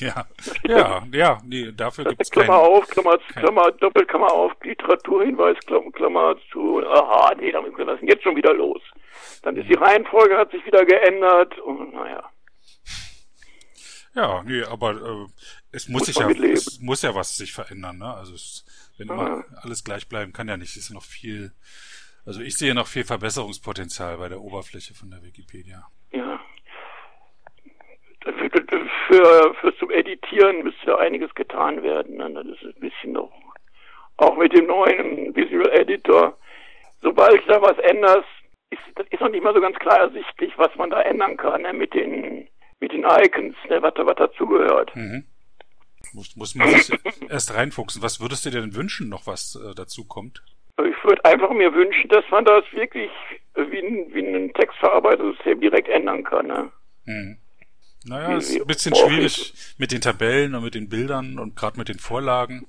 Ja, 0.00 0.26
ja, 0.66 1.02
ja, 1.12 1.38
nee, 1.46 1.70
dafür 1.70 2.04
gibt 2.08 2.20
es 2.20 2.32
Klammer 2.32 2.58
auf, 2.58 2.88
Klammer, 2.88 3.16
Klammer, 3.36 3.70
Doppelklammer 3.70 4.32
auf, 4.32 4.52
Literaturhinweis, 4.64 5.56
Klammer, 5.66 5.92
Klammer 5.92 6.34
zu, 6.50 6.84
aha, 6.84 7.32
nee, 7.38 7.52
damit 7.52 7.74
können 7.74 8.00
wir 8.00 8.08
jetzt 8.08 8.24
schon 8.24 8.34
wieder 8.34 8.52
los. 8.52 8.82
Dann 9.42 9.56
ist 9.56 9.68
die 9.68 9.74
Reihenfolge 9.74 10.36
hat 10.36 10.50
sich 10.50 10.64
wieder 10.66 10.84
geändert 10.84 11.58
und 11.58 11.94
naja. 11.94 12.30
Ja, 14.16 14.42
nee, 14.44 14.62
aber 14.62 14.92
äh, 14.92 15.26
es 15.72 15.88
muss, 15.88 16.00
muss 16.00 16.06
sich 16.06 16.16
ja, 16.16 16.30
es 16.30 16.80
muss 16.80 17.02
ja 17.02 17.14
was 17.14 17.36
sich 17.36 17.52
verändern, 17.52 17.98
ne? 17.98 18.14
Also 18.14 18.32
es, 18.34 18.64
wenn 18.96 19.08
immer 19.08 19.44
alles 19.60 19.84
gleich 19.84 20.08
bleiben 20.08 20.32
kann 20.32 20.48
ja 20.48 20.56
nicht, 20.56 20.74
ist 20.76 20.90
noch 20.90 21.04
viel, 21.04 21.52
also 22.24 22.40
ich 22.40 22.56
sehe 22.56 22.74
noch 22.74 22.86
viel 22.86 23.04
Verbesserungspotenzial 23.04 24.16
bei 24.16 24.30
der 24.30 24.40
Oberfläche 24.40 24.94
von 24.94 25.10
der 25.10 25.22
Wikipedia. 25.22 25.86
Ja. 26.12 26.40
Für, 28.22 28.50
für, 29.06 29.54
für 29.60 29.76
zum 29.78 29.90
Editieren 29.90 30.62
müsste 30.62 30.98
einiges 30.98 31.34
getan 31.34 31.82
werden. 31.82 32.16
Ne? 32.16 32.32
Das 32.32 32.46
ist 32.46 32.74
ein 32.74 32.80
bisschen 32.80 33.12
noch, 33.12 33.30
auch 34.16 34.36
mit 34.38 34.52
dem 34.54 34.66
neuen 34.66 35.36
Visual 35.36 35.70
Editor. 35.72 36.38
Sobald 37.02 37.42
du 37.42 37.48
da 37.48 37.60
was 37.60 37.78
änderst, 37.78 38.26
ist, 38.70 38.80
ist 39.10 39.20
noch 39.20 39.30
nicht 39.30 39.44
mal 39.44 39.54
so 39.54 39.60
ganz 39.60 39.78
klar 39.78 39.98
ersichtlich, 39.98 40.52
was 40.56 40.74
man 40.76 40.90
da 40.90 41.00
ändern 41.02 41.36
kann 41.36 41.62
ne, 41.62 41.72
mit 41.72 41.94
den 41.94 42.48
mit 42.80 42.92
den 42.92 43.04
Icons, 43.04 43.56
ne, 43.68 43.82
was, 43.82 43.94
was 43.96 44.16
dazugehört. 44.16 44.94
Mhm. 44.94 45.24
Muss, 46.12 46.36
muss 46.36 46.54
man 46.54 46.68
sich 46.70 46.98
erst 47.28 47.54
reinfuchsen. 47.54 48.02
Was 48.02 48.20
würdest 48.20 48.44
du 48.44 48.50
dir 48.50 48.60
denn 48.60 48.76
wünschen, 48.76 49.08
noch 49.08 49.26
was 49.26 49.56
äh, 49.56 49.74
dazu 49.74 50.04
kommt? 50.04 50.42
Ich 50.78 51.04
würde 51.04 51.24
einfach 51.24 51.50
mir 51.50 51.72
wünschen, 51.72 52.08
dass 52.10 52.24
man 52.30 52.44
das 52.44 52.64
wirklich 52.72 53.10
wie 53.54 53.78
ein, 53.78 54.14
wie 54.14 54.20
ein 54.20 54.52
Textverarbeitungssystem 54.52 55.60
direkt 55.60 55.88
ändern 55.88 56.22
kann. 56.22 56.46
Ne? 56.46 56.70
Mhm. 57.06 57.38
Naja, 58.04 58.36
ist 58.36 58.60
ein 58.60 58.66
bisschen 58.66 58.94
schwierig 58.94 59.52
mit 59.78 59.90
den 59.90 60.00
Tabellen 60.00 60.54
und 60.54 60.62
mit 60.62 60.74
den 60.74 60.88
Bildern 60.88 61.38
und 61.38 61.56
gerade 61.56 61.78
mit 61.78 61.88
den 61.88 61.98
Vorlagen. 61.98 62.66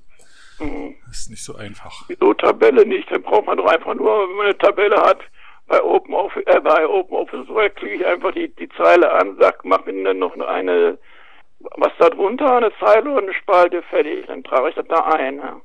Mhm. 0.60 0.96
Ist 1.12 1.30
nicht 1.30 1.44
so 1.44 1.56
einfach. 1.56 2.06
Wieso 2.08 2.34
Tabelle 2.34 2.86
nicht? 2.86 3.12
Dann 3.12 3.22
braucht 3.22 3.46
man 3.46 3.58
doch 3.58 3.68
einfach 3.68 3.94
nur, 3.94 4.30
wenn 4.30 4.36
man 4.36 4.46
eine 4.48 4.58
Tabelle 4.58 4.98
hat, 4.98 5.20
bei 5.68 5.84
OpenOffice, 5.84 6.44
äh, 6.46 6.60
bei 6.62 6.88
OpenOffice 6.88 7.48
Word 7.50 7.76
klicke 7.76 7.96
ich 7.96 8.06
einfach 8.06 8.32
die, 8.32 8.54
die 8.56 8.70
Zeile 8.70 9.12
an, 9.12 9.38
sag, 9.40 9.66
mach 9.66 9.86
mir 9.86 10.04
dann 10.04 10.20
noch 10.20 10.38
eine, 10.40 10.98
was 11.60 11.92
da 12.00 12.10
drunter, 12.10 12.58
eine 12.58 12.72
Zeile 12.80 13.12
und 13.12 13.24
eine 13.24 13.34
Spalte, 13.34 13.82
fertig. 13.84 14.26
Dann 14.28 14.44
trage 14.44 14.70
ich 14.70 14.76
das 14.76 14.88
da 14.88 15.02
ein. 15.06 15.38
Ja. 15.38 15.62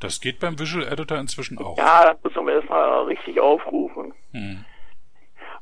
Das 0.00 0.20
geht 0.20 0.40
beim 0.40 0.58
Visual 0.58 0.86
Editor 0.86 1.18
inzwischen 1.18 1.58
auch. 1.58 1.78
Ja, 1.78 2.04
dann 2.04 2.16
muss 2.22 2.34
man 2.34 2.48
erstmal 2.48 3.04
richtig 3.04 3.40
aufrufen. 3.40 4.12
Hm. 4.32 4.64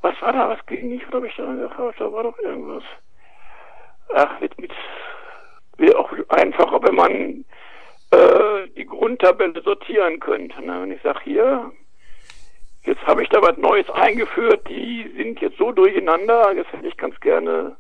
Was 0.01 0.21
war 0.21 0.33
da? 0.33 0.49
Was 0.49 0.67
ging 0.67 0.89
nicht? 0.89 1.07
Was 1.07 1.15
habe 1.15 1.29
ich 1.29 1.37
da 1.37 1.45
gehabt? 1.45 2.01
Da 2.01 2.13
war 2.13 2.25
doch 2.25 2.39
irgendwas. 2.39 2.83
Ach, 4.15 4.41
mit, 4.41 4.59
mit, 4.61 4.73
wäre 5.79 5.99
auch 5.99 6.11
einfacher, 6.29 6.83
wenn 6.83 6.95
man 6.95 7.45
äh, 8.11 8.69
die 8.77 8.85
Grundtabelle 8.85 9.63
sortieren 9.63 10.19
könnte. 10.19 10.61
Ne? 10.65 10.83
Wenn 10.83 10.93
ich 10.93 11.03
sage, 11.03 11.21
hier, 11.23 11.71
Jetzt 12.85 13.03
habe 13.07 13.23
ich 13.23 13.29
da 13.29 13.41
was 13.41 13.57
Neues 13.59 13.89
eingeführt, 13.91 14.69
die 14.69 15.11
sind 15.17 15.41
jetzt 15.41 15.59
so 15.59 15.71
durcheinander, 15.71 16.53
jetzt 16.55 16.73
hätte 16.73 16.89
ich 16.89 16.97
ganz 16.97 17.19
gerne 17.21 17.77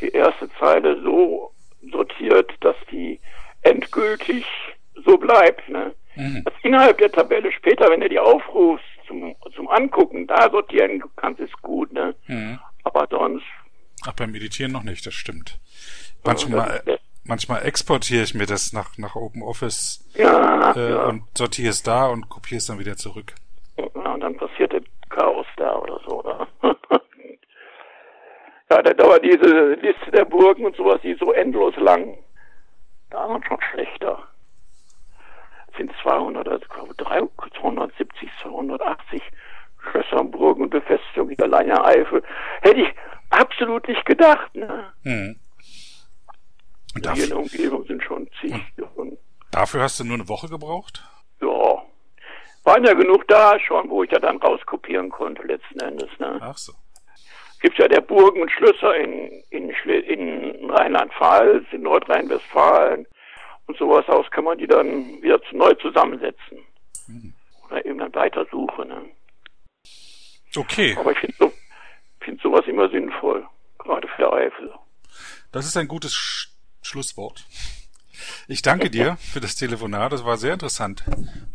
die 0.00 0.08
erste 0.08 0.48
Zeile 0.58 1.00
so 1.02 1.52
sortiert, 1.92 2.52
dass 2.60 2.76
die 2.90 3.20
endgültig 3.62 4.44
so 5.04 5.16
bleibt. 5.16 5.68
Ne? 5.68 5.94
Mhm. 6.16 6.42
Das 6.44 6.54
innerhalb 6.62 6.98
der 6.98 7.12
Tabelle 7.12 7.52
später, 7.52 7.88
wenn 7.90 8.00
du 8.00 8.08
die 8.08 8.18
aufrufst 8.18 8.84
zum, 9.06 9.34
zum 9.54 9.68
Angucken, 9.68 10.26
da 10.26 10.50
sortieren 10.50 11.02
kannst, 11.16 11.40
ist 11.40 11.60
gut. 11.62 11.92
Ne? 11.92 12.14
Mhm. 12.26 12.58
Aber 12.84 13.06
sonst. 13.10 13.44
Ach, 14.06 14.12
beim 14.12 14.32
Meditieren 14.32 14.72
noch 14.72 14.82
nicht, 14.82 15.04
das 15.06 15.14
stimmt. 15.14 15.58
Manchmal, 16.24 16.82
ja, 16.86 16.96
manchmal 17.24 17.64
exportiere 17.64 18.24
ich 18.24 18.34
mir 18.34 18.46
das 18.46 18.72
nach, 18.72 18.96
nach 18.98 19.14
OpenOffice 19.14 20.04
ja, 20.14 20.72
äh, 20.72 20.90
ja. 20.90 21.04
und 21.06 21.24
sortiere 21.36 21.70
es 21.70 21.82
da 21.82 22.06
und 22.06 22.28
kopiere 22.28 22.58
es 22.58 22.66
dann 22.66 22.78
wieder 22.78 22.96
zurück. 22.96 23.34
Ja, 23.76 24.12
und 24.12 24.20
dann 24.20 24.36
passierte 24.36 24.82
Chaos 25.40 25.46
da 25.56 25.76
oder 25.76 26.00
so. 26.06 26.20
Oder? 26.20 26.48
ja, 28.70 28.82
da 28.82 28.94
dauert 28.94 29.24
diese 29.24 29.74
Liste 29.74 30.10
der 30.12 30.24
Burgen 30.24 30.66
und 30.66 30.76
sowas, 30.76 31.00
die 31.02 31.10
ist 31.10 31.20
so 31.20 31.32
endlos 31.32 31.76
lang. 31.76 32.18
Da 33.10 33.28
waren 33.28 33.42
schon 33.44 33.60
schlechter. 33.72 34.28
Es 35.70 35.76
sind 35.76 35.92
200, 36.02 36.48
also 36.48 36.66
270, 37.50 38.30
280 38.42 39.22
Schlösser, 39.90 40.24
Burgen 40.24 40.64
und 40.64 40.70
Befestigungen 40.70 41.30
in 41.30 41.36
der 41.36 41.84
Eifel. 41.84 42.22
Hätte 42.60 42.80
ich 42.80 42.94
absolut 43.30 43.88
nicht 43.88 44.04
gedacht. 44.04 44.54
Ne? 44.54 44.92
Hm. 45.04 45.36
Und 46.94 47.06
dafür, 47.06 47.14
hier 47.14 47.24
in 47.24 47.30
der 47.30 47.38
Umgebung 47.38 47.84
sind 47.86 48.02
schon 48.02 48.28
zig. 48.40 48.54
Und 48.96 49.16
dafür 49.52 49.82
hast 49.82 50.00
du 50.00 50.04
nur 50.04 50.16
eine 50.16 50.28
Woche 50.28 50.48
gebraucht? 50.48 51.02
Waren 52.64 52.84
ja 52.84 52.92
genug 52.92 53.26
da 53.28 53.58
schon, 53.58 53.88
wo 53.88 54.02
ich 54.02 54.10
ja 54.10 54.18
dann 54.18 54.36
rauskopieren 54.36 55.10
konnte 55.10 55.42
letzten 55.42 55.80
Endes. 55.80 56.08
Ne? 56.18 56.38
Ach 56.42 56.56
so. 56.56 56.72
Gibt 57.62 57.78
ja 57.78 57.88
der 57.88 58.00
Burgen 58.00 58.40
und 58.42 58.50
Schlösser 58.50 58.96
in, 58.96 59.42
in, 59.50 59.70
in 59.70 60.70
Rheinland-Pfalz, 60.70 61.66
in 61.72 61.82
Nordrhein-Westfalen 61.82 63.06
und 63.66 63.76
sowas 63.78 64.08
aus 64.08 64.30
kann 64.30 64.44
man 64.44 64.58
die 64.58 64.66
dann 64.66 65.22
wieder 65.22 65.40
neu 65.52 65.74
zusammensetzen. 65.74 66.58
Mhm. 67.06 67.34
Oder 67.66 67.84
eben 67.84 67.98
dann 67.98 68.14
weitersuchen. 68.14 68.88
Ne? 68.88 69.10
Okay. 70.56 70.96
Aber 70.98 71.12
ich 71.12 71.18
finde 71.18 71.36
so, 71.38 71.52
find 72.20 72.40
sowas 72.40 72.66
immer 72.66 72.88
sinnvoll, 72.88 73.46
gerade 73.78 74.08
für 74.08 74.32
Eifel. 74.32 74.72
Das 75.52 75.66
ist 75.66 75.76
ein 75.76 75.88
gutes 75.88 76.14
Sch 76.14 76.48
Schlusswort. 76.82 77.44
Ich 78.48 78.62
danke 78.62 78.90
dir 78.90 79.16
für 79.20 79.40
das 79.40 79.56
Telefonat. 79.56 80.12
Das 80.12 80.24
war 80.24 80.36
sehr 80.36 80.52
interessant, 80.52 81.04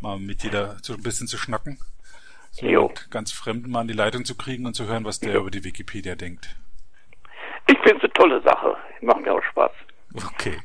mal 0.02 0.20
mit 0.20 0.44
dir 0.44 0.52
da 0.52 0.78
so 0.82 0.94
ein 0.94 1.04
bisschen 1.04 1.28
zu 1.28 1.38
schnacken. 1.38 1.78
So 2.52 2.66
jo. 2.66 2.94
ganz 3.10 3.32
Fremden 3.32 3.70
mal 3.70 3.82
an 3.82 3.88
die 3.88 3.94
Leitung 3.94 4.24
zu 4.24 4.36
kriegen 4.36 4.66
und 4.66 4.76
zu 4.76 4.88
hören, 4.88 5.04
was 5.04 5.20
der 5.20 5.34
jo. 5.34 5.42
über 5.42 5.52
die 5.52 5.64
Wikipedia 5.64 6.16
denkt. 6.16 6.56
Ich 7.68 7.78
finde 7.80 7.98
es 7.98 8.04
eine 8.04 8.14
tolle 8.14 8.42
Sache. 8.44 8.78
Macht 9.02 9.22
mir 9.22 9.34
auch 9.34 9.44
Spaß. 9.44 9.72
Okay. 10.16 10.58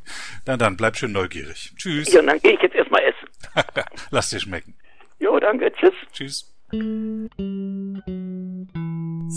Na 0.47 0.57
dann, 0.57 0.77
bleib 0.77 0.97
schön 0.97 1.13
neugierig. 1.13 1.73
Tschüss. 1.77 2.13
Ja, 2.13 2.23
dann 2.23 2.39
gehe 2.41 2.53
ich 2.53 2.63
jetzt 2.63 2.75
erstmal 2.75 3.03
essen. 3.03 3.29
Lass 4.11 4.31
dir 4.31 4.39
schmecken. 4.39 4.75
Jo, 5.19 5.39
danke. 5.41 5.73
Tschüss. 5.73 5.95
Tschüss. 6.13 6.55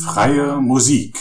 Freie 0.05 0.61
Musik. 0.61 1.17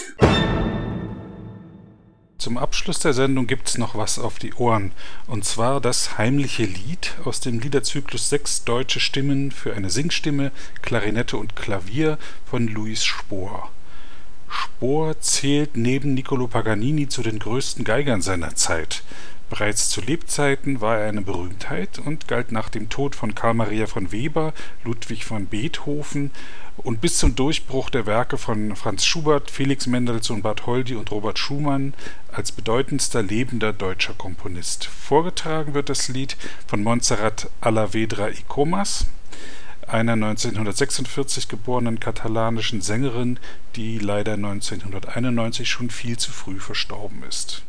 Zum 2.43 2.59
Abschluss 2.59 2.99
der 2.99 3.13
Sendung 3.13 3.47
gibt's 3.47 3.79
noch 3.79 3.95
was 3.95 4.19
auf 4.19 4.41
die 4.41 4.53
Ohren. 4.55 4.91
Und 5.29 5.45
zwar 5.45 5.81
das 5.81 6.19
heimliche 6.19 6.65
Lied 6.65 7.15
aus 7.25 7.39
dem 7.39 7.61
Liederzyklus 7.61 8.31
Sechs 8.31 8.65
deutsche 8.65 8.99
Stimmen 8.99 9.53
für 9.53 9.75
eine 9.75 9.91
Singstimme, 9.91 10.51
Klarinette 10.83 11.37
und 11.37 11.55
Klavier 11.55 12.19
von 12.45 12.67
Luis 12.67 13.05
Spohr. 13.05 13.71
Spohr 14.49 15.21
zählt 15.21 15.77
neben 15.77 16.15
Niccolo 16.15 16.49
Paganini 16.49 17.07
zu 17.07 17.23
den 17.23 17.39
größten 17.39 17.85
Geigern 17.85 18.23
seiner 18.23 18.57
Zeit. 18.57 19.05
Bereits 19.53 19.91
zu 19.91 20.01
Lebzeiten 20.01 20.81
war 20.81 20.97
er 20.97 21.11
eine 21.11 21.21
Berühmtheit 21.21 21.99
und 21.99 22.27
galt 22.27 22.53
nach 22.53 22.71
dem 22.71 22.89
Tod 22.89 23.15
von 23.15 23.35
Carl 23.35 23.53
Maria 23.53 23.87
von 23.87 24.11
Weber, 24.11 24.55
Ludwig 24.83 25.27
von 25.27 25.45
Beethoven 25.45 26.31
und 26.79 27.03
bis 27.03 27.19
zum 27.19 27.35
Durchbruch 27.35 27.91
der 27.91 28.07
Werke 28.07 28.39
von 28.39 28.75
Franz 28.77 29.05
Schubert, 29.05 29.51
Felix 29.51 29.87
Mendelssohn 29.87 30.41
Bartholdy 30.41 30.95
und 30.95 31.11
Robert 31.11 31.39
Schumann 31.39 31.93
als 32.33 32.51
bedeutendster 32.51 33.23
lebender 33.23 33.75
deutscher 33.75 34.15
Komponist. 34.15 34.87
Vorgetragen 34.87 35.75
wird 35.75 35.91
das 35.91 36.09
Lied 36.09 36.39
von 36.67 36.83
Montserrat 36.83 37.51
Alavedra 37.61 38.29
y 38.31 38.49
Comas, 38.49 39.05
einer 39.87 40.15
1946 40.15 41.49
geborenen 41.49 42.01
katalanischen 42.01 42.81
Sängerin, 42.81 43.39
die 43.77 43.99
leider 43.99 44.33
1991 44.33 45.69
schon 45.69 45.91
viel 45.91 46.17
zu 46.17 46.33
früh 46.33 46.59
verstorben 46.59 47.23
ist 47.29 47.65